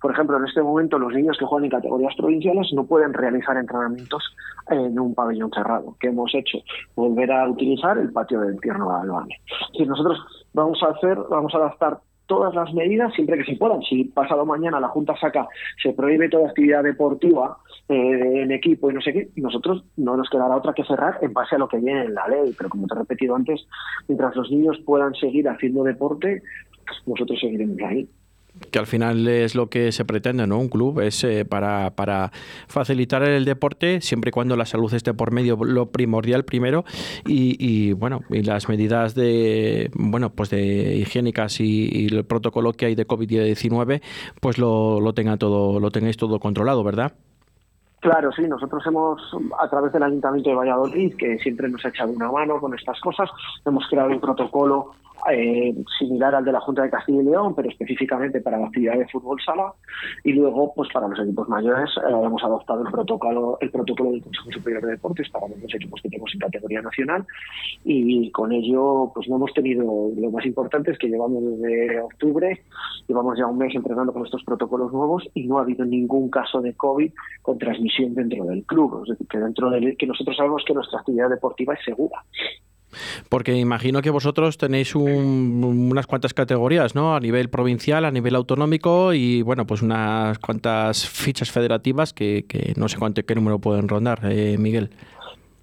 [0.00, 3.56] Por ejemplo, en este momento los niños que juegan en categorías provinciales no pueden realizar
[3.56, 4.22] entrenamientos
[4.70, 5.96] en un pabellón cerrado.
[5.98, 6.58] ¿Qué hemos hecho?
[6.94, 9.40] Volver a utilizar el patio del tierno de Albane.
[9.76, 10.18] Si nosotros
[10.52, 13.82] vamos a hacer, vamos a adaptar todas las medidas siempre que se puedan.
[13.82, 15.48] Si pasado mañana la Junta saca,
[15.82, 17.58] se prohíbe toda actividad deportiva
[17.88, 21.32] eh, en equipo y no sé qué, nosotros no nos quedará otra que cerrar en
[21.32, 22.54] base a lo que viene en la ley.
[22.56, 23.66] Pero como te he repetido antes,
[24.08, 26.42] mientras los niños puedan seguir haciendo deporte,
[27.06, 28.08] nosotros seguiremos ahí
[28.70, 30.58] que al final es lo que se pretende, ¿no?
[30.58, 32.30] Un club es eh, para, para
[32.68, 36.84] facilitar el deporte siempre y cuando la salud esté por medio, lo primordial primero
[37.24, 42.94] y, bueno, y las medidas de, bueno, pues de higiénicas y, el protocolo que hay
[42.94, 44.02] de COVID-19,
[44.40, 47.12] pues lo, lo tenga todo, lo tengáis todo controlado, ¿verdad?
[48.00, 49.20] Claro, sí, nosotros hemos,
[49.58, 53.00] a través del Ayuntamiento de Valladolid, que siempre nos ha echado una mano con estas
[53.00, 53.28] cosas,
[53.64, 54.92] hemos creado un protocolo
[55.32, 58.98] eh, similar al de la Junta de Castilla y León, pero específicamente para la actividad
[58.98, 59.72] de fútbol sala.
[60.24, 64.22] Y luego, pues para los equipos mayores, eh, hemos adoptado el protocolo, el protocolo del
[64.22, 67.26] Consejo Superior de Deportes para los equipos que tenemos en categoría nacional.
[67.84, 69.84] Y con ello, pues no hemos tenido,
[70.16, 72.62] lo más importante es que llevamos desde octubre,
[73.06, 76.60] llevamos ya un mes entrenando con estos protocolos nuevos y no ha habido ningún caso
[76.60, 77.12] de COVID
[77.42, 79.02] con transmisión dentro del club.
[79.02, 82.22] Es decir, que dentro del que nosotros sabemos que nuestra actividad deportiva es segura.
[83.28, 87.16] Porque imagino que vosotros tenéis unas cuantas categorías, ¿no?
[87.16, 92.88] A nivel provincial, a nivel autonómico y, bueno, pues unas cuantas fichas federativas que, no
[92.88, 94.90] sé cuánto, qué número pueden rondar, eh, Miguel.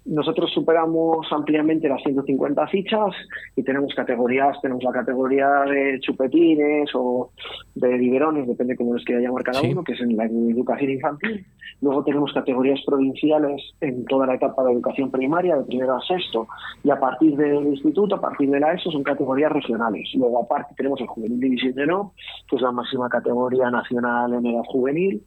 [0.06, 3.14] Nosotros superamos ampliamente las 150 fichas
[3.56, 7.30] y tenemos categorías, tenemos la categoría de chupetines o
[7.74, 11.46] de biberones, depende cómo les quiera llamar cada uno, que es en la educación infantil.
[11.80, 16.48] Luego tenemos categorías provinciales en toda la etapa de educación primaria, de primero a sexto,
[16.82, 20.08] y a partir del instituto, a partir de la ESO, son categorías regionales.
[20.14, 22.12] Luego aparte tenemos el Juvenil División de No,
[22.48, 25.22] que es la máxima categoría nacional en edad juvenil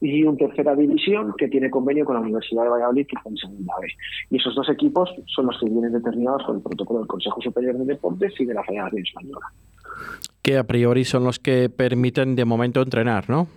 [0.00, 3.36] y un tercera división que tiene convenio con la Universidad de Valladolid que está en
[3.36, 3.92] segunda vez.
[4.28, 7.76] Y esos dos equipos son los que vienen determinados por el protocolo del Consejo Superior
[7.78, 9.46] de Deportes y de la Federación Española.
[10.42, 13.48] Que a priori son los que permiten de momento entrenar, ¿no?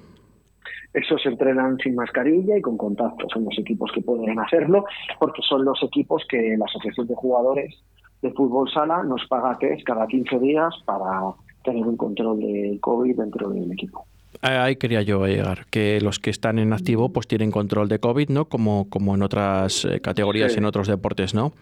[0.93, 3.28] Esos entrenan sin mascarilla y con contacto.
[3.34, 4.86] Son los equipos que pueden hacerlo
[5.20, 7.84] porque son los equipos que la Asociación de Jugadores
[8.22, 11.34] de Fútbol Sala nos paga test cada 15 días para
[11.64, 14.05] tener un control de COVID dentro del equipo.
[14.43, 18.27] Ahí quería yo llegar, que los que están en activo pues tienen control de COVID,
[18.27, 18.45] ¿no?
[18.45, 21.53] Como, como en otras eh, categorías, en otros deportes, ¿no?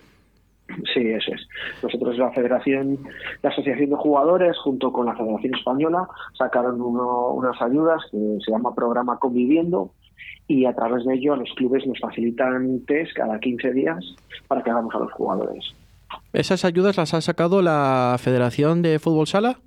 [0.92, 1.48] Sí, eso es.
[1.84, 2.98] Nosotros la Federación,
[3.44, 8.74] la Asociación de Jugadores, junto con la Federación Española, sacaron unas ayudas que se llama
[8.74, 9.92] Programa Conviviendo
[10.48, 14.16] y a través de ello los clubes nos facilitan test cada 15 días
[14.48, 15.76] para que hagamos a los jugadores.
[16.34, 19.60] ¿Esas ayudas las ha sacado la Federación de Fútbol Sala?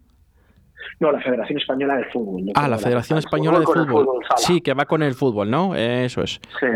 [1.01, 2.53] No, la Federación Española de Fútbol.
[2.55, 4.07] ah, la Federación Española de Fútbol.
[4.37, 5.75] sí, que va con el fútbol, ¿no?
[5.75, 6.41] Eso es.
[6.61, 6.67] Sí.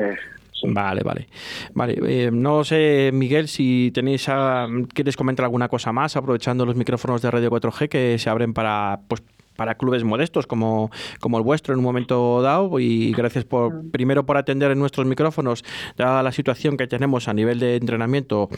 [0.65, 1.29] Vale, vale.
[1.75, 6.75] Vale, eh, no sé, Miguel, si tenéis a, quieres comentar alguna cosa más, aprovechando los
[6.75, 9.23] micrófonos de Radio 4G que se abren para pues
[9.59, 14.25] para clubes modestos como, como el vuestro en un momento dado y gracias por primero
[14.25, 15.65] por atender en nuestros micrófonos
[15.97, 18.49] dada la situación que tenemos a nivel de entrenamiento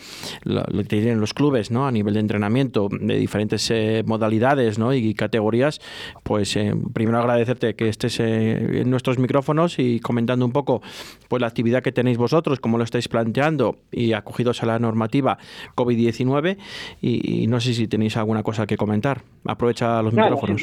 [0.44, 4.92] lo, que tienen los clubes no a nivel de entrenamiento de diferentes eh, modalidades ¿no?
[4.92, 5.80] y categorías
[6.22, 10.82] pues eh, primero agradecerte que estés eh, en nuestros micrófonos y comentando un poco
[11.28, 15.38] pues la actividad que tenéis vosotros cómo lo estáis planteando y acogidos a la normativa
[15.74, 16.58] COVID-19
[17.00, 19.22] y, no sé si tenéis alguna cosa que comentar.
[19.44, 20.60] Aprovecha los micrófonos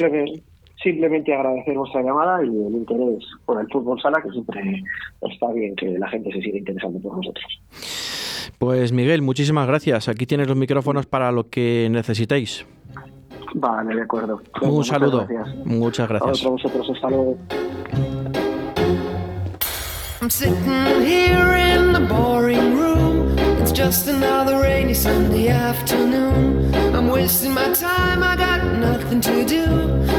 [0.82, 4.82] simplemente agradecer vuestra llamada y el interés por el fútbol sala, que siempre
[5.22, 7.44] está bien que la gente se siga interesando por nosotros.
[8.58, 10.08] Pues Miguel, muchísimas gracias.
[10.08, 12.66] Aquí tienes los micrófonos para lo que necesitéis.
[13.54, 14.42] Vale, de acuerdo.
[14.62, 15.26] Un saludo.
[15.64, 16.44] Muchas gracias.
[16.44, 17.38] A vosotros, hasta luego.
[20.20, 20.56] I'm sitting
[21.04, 23.38] here in the boring room.
[23.60, 26.74] It's just another rainy Sunday afternoon.
[26.94, 29.97] I'm wasting my time, I got nothing to do.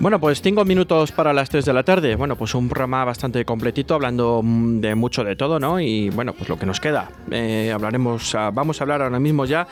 [0.00, 2.16] Bueno, pues cinco minutos para las 3 de la tarde.
[2.16, 5.78] Bueno, pues un programa bastante completito, hablando mm, de mucho de todo, ¿no?
[5.78, 7.10] Y bueno, pues lo que nos queda.
[7.30, 9.68] Eh, hablaremos, ah, vamos a hablar ahora mismo ya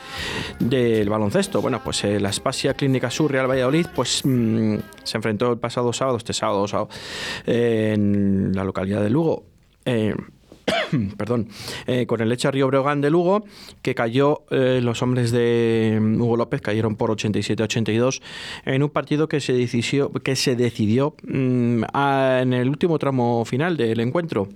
[0.59, 1.63] del baloncesto.
[1.63, 5.91] Bueno, pues eh, la Spasia Clínica Sur Real Valladolid, pues mm, se enfrentó el pasado
[5.93, 6.67] sábado, este sábado,
[7.47, 9.45] en la localidad de Lugo.
[9.85, 10.13] Eh,
[11.17, 11.47] perdón,
[11.87, 13.45] eh, con el Lecha Río Breogán de Lugo,
[13.81, 18.21] que cayó, eh, los hombres de mm, Hugo López cayeron por 87-82
[18.65, 23.77] en un partido que se decidió, que se decidió mm, en el último tramo final
[23.77, 24.49] del encuentro.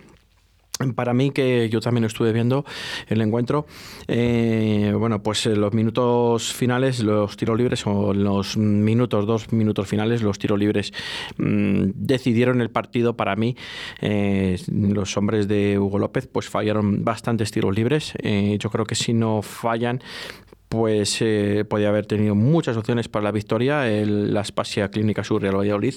[0.95, 2.65] Para mí, que yo también estuve viendo
[3.07, 3.67] el encuentro,
[4.07, 9.88] eh, bueno, pues en los minutos finales, los tiros libres, o los minutos, dos minutos
[9.88, 10.91] finales, los tiros libres
[11.38, 13.55] mm, decidieron el partido para mí.
[14.01, 18.13] Eh, los hombres de Hugo López pues fallaron bastantes tiros libres.
[18.24, 20.01] Eh, yo creo que si no fallan,
[20.74, 25.43] pues eh, podía haber tenido muchas opciones para la victoria el, la Spasia Clínica Sur
[25.43, 25.93] Real Valladolid.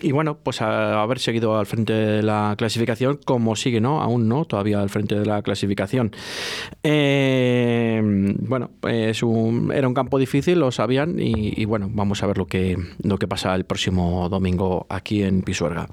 [0.00, 4.00] Y bueno, pues haber seguido al frente de la clasificación, como sigue, ¿no?
[4.00, 6.12] Aún no, todavía al frente de la clasificación.
[6.82, 8.00] Eh,
[8.38, 12.38] bueno, es un, era un campo difícil, lo sabían, y, y bueno, vamos a ver
[12.38, 15.88] lo que, lo que pasa el próximo domingo aquí en Pisuerga.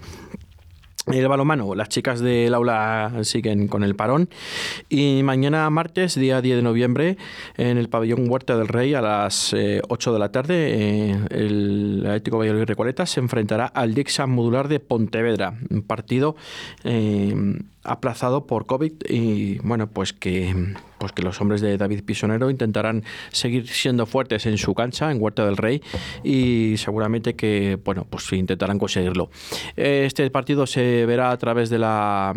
[1.12, 4.28] El balomano, las chicas del aula siguen con el parón.
[4.90, 7.18] Y mañana martes, día 10 de noviembre,
[7.56, 12.04] en el pabellón Huerta del Rey a las eh, 8 de la tarde, eh, el
[12.06, 16.36] Atlético Valladolid Recoleta se enfrentará al Dixan Modular de Pontevedra, un partido
[16.84, 17.34] eh,
[17.88, 23.04] aplazado por COVID y bueno, pues que, pues que los hombres de David Pisonero intentarán
[23.32, 25.82] seguir siendo fuertes en su cancha, en Huerta del Rey,
[26.24, 29.30] y seguramente que, bueno, pues intentarán conseguirlo.
[29.76, 32.34] Este partido se verá a través de la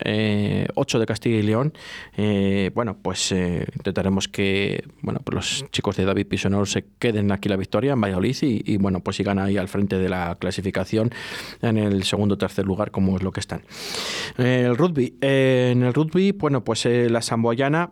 [0.00, 1.72] eh, 8 de Castilla y León.
[2.16, 7.32] Eh, bueno, pues eh, intentaremos que bueno, pues los chicos de David Pisonero se queden
[7.32, 11.10] aquí la victoria en Valladolid y, bueno, pues sigan ahí al frente de la clasificación
[11.62, 13.62] en el segundo o tercer lugar, como es lo que están.
[14.36, 15.16] el rugby.
[15.20, 17.90] eh, en el rugby, bueno, pues eh, la Samboyana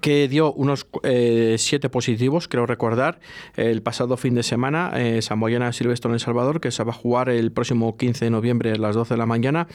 [0.00, 3.20] que dio unos eh, siete positivos, creo recordar,
[3.56, 6.94] el pasado fin de semana, eh, Samboyana Silvestre en El Salvador, que se va a
[6.94, 9.66] jugar el próximo 15 de noviembre a las 12 de la mañana,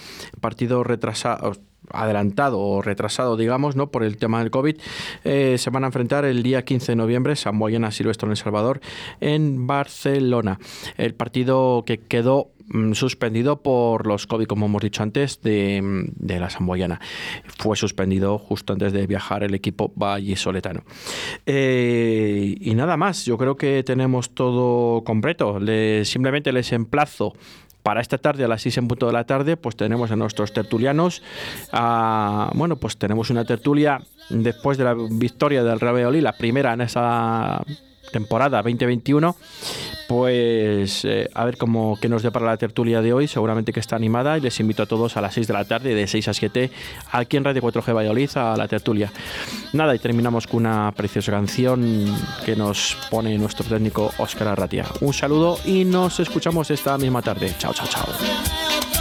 [0.42, 1.54] partido retrasado
[1.92, 3.90] adelantado o retrasado, digamos, ¿no?
[3.90, 4.78] por el tema del COVID,
[5.24, 8.82] eh, se van a enfrentar el día 15 de noviembre, Samboyana Silvestre en El Salvador,
[9.22, 10.60] en Barcelona.
[10.98, 12.52] El partido que quedó
[12.94, 15.82] suspendido por los COVID, como hemos dicho antes, de,
[16.16, 17.00] de la Samboyana.
[17.58, 20.84] Fue suspendido justo antes de viajar el equipo vallisoletano.
[21.46, 25.60] Eh, y nada más, yo creo que tenemos todo completo.
[25.60, 27.34] Le, simplemente les emplazo
[27.84, 30.54] para esta tarde a las 6 en punto de la tarde, pues tenemos a nuestros
[30.54, 31.24] tertulianos.
[31.72, 36.74] a- bueno, pues tenemos una tertulia después de la victoria del Real Valladolid, la primera
[36.74, 37.64] en esa
[38.12, 39.36] temporada 2021.
[40.08, 43.28] Pues eh, a ver cómo qué nos depara la tertulia de hoy.
[43.28, 45.94] Seguramente que está animada y les invito a todos a las 6 de la tarde,
[45.94, 46.72] de 6 a 7,
[47.12, 49.12] aquí en Radio 4G Valladolid, a la tertulia.
[49.74, 52.06] Nada, y terminamos con una preciosa canción
[52.44, 54.86] que nos pone nuestro técnico Óscar Arratia.
[55.02, 57.54] Un saludo y nos escuchamos esta misma tarde.
[57.60, 58.99] Chao, chao, chao.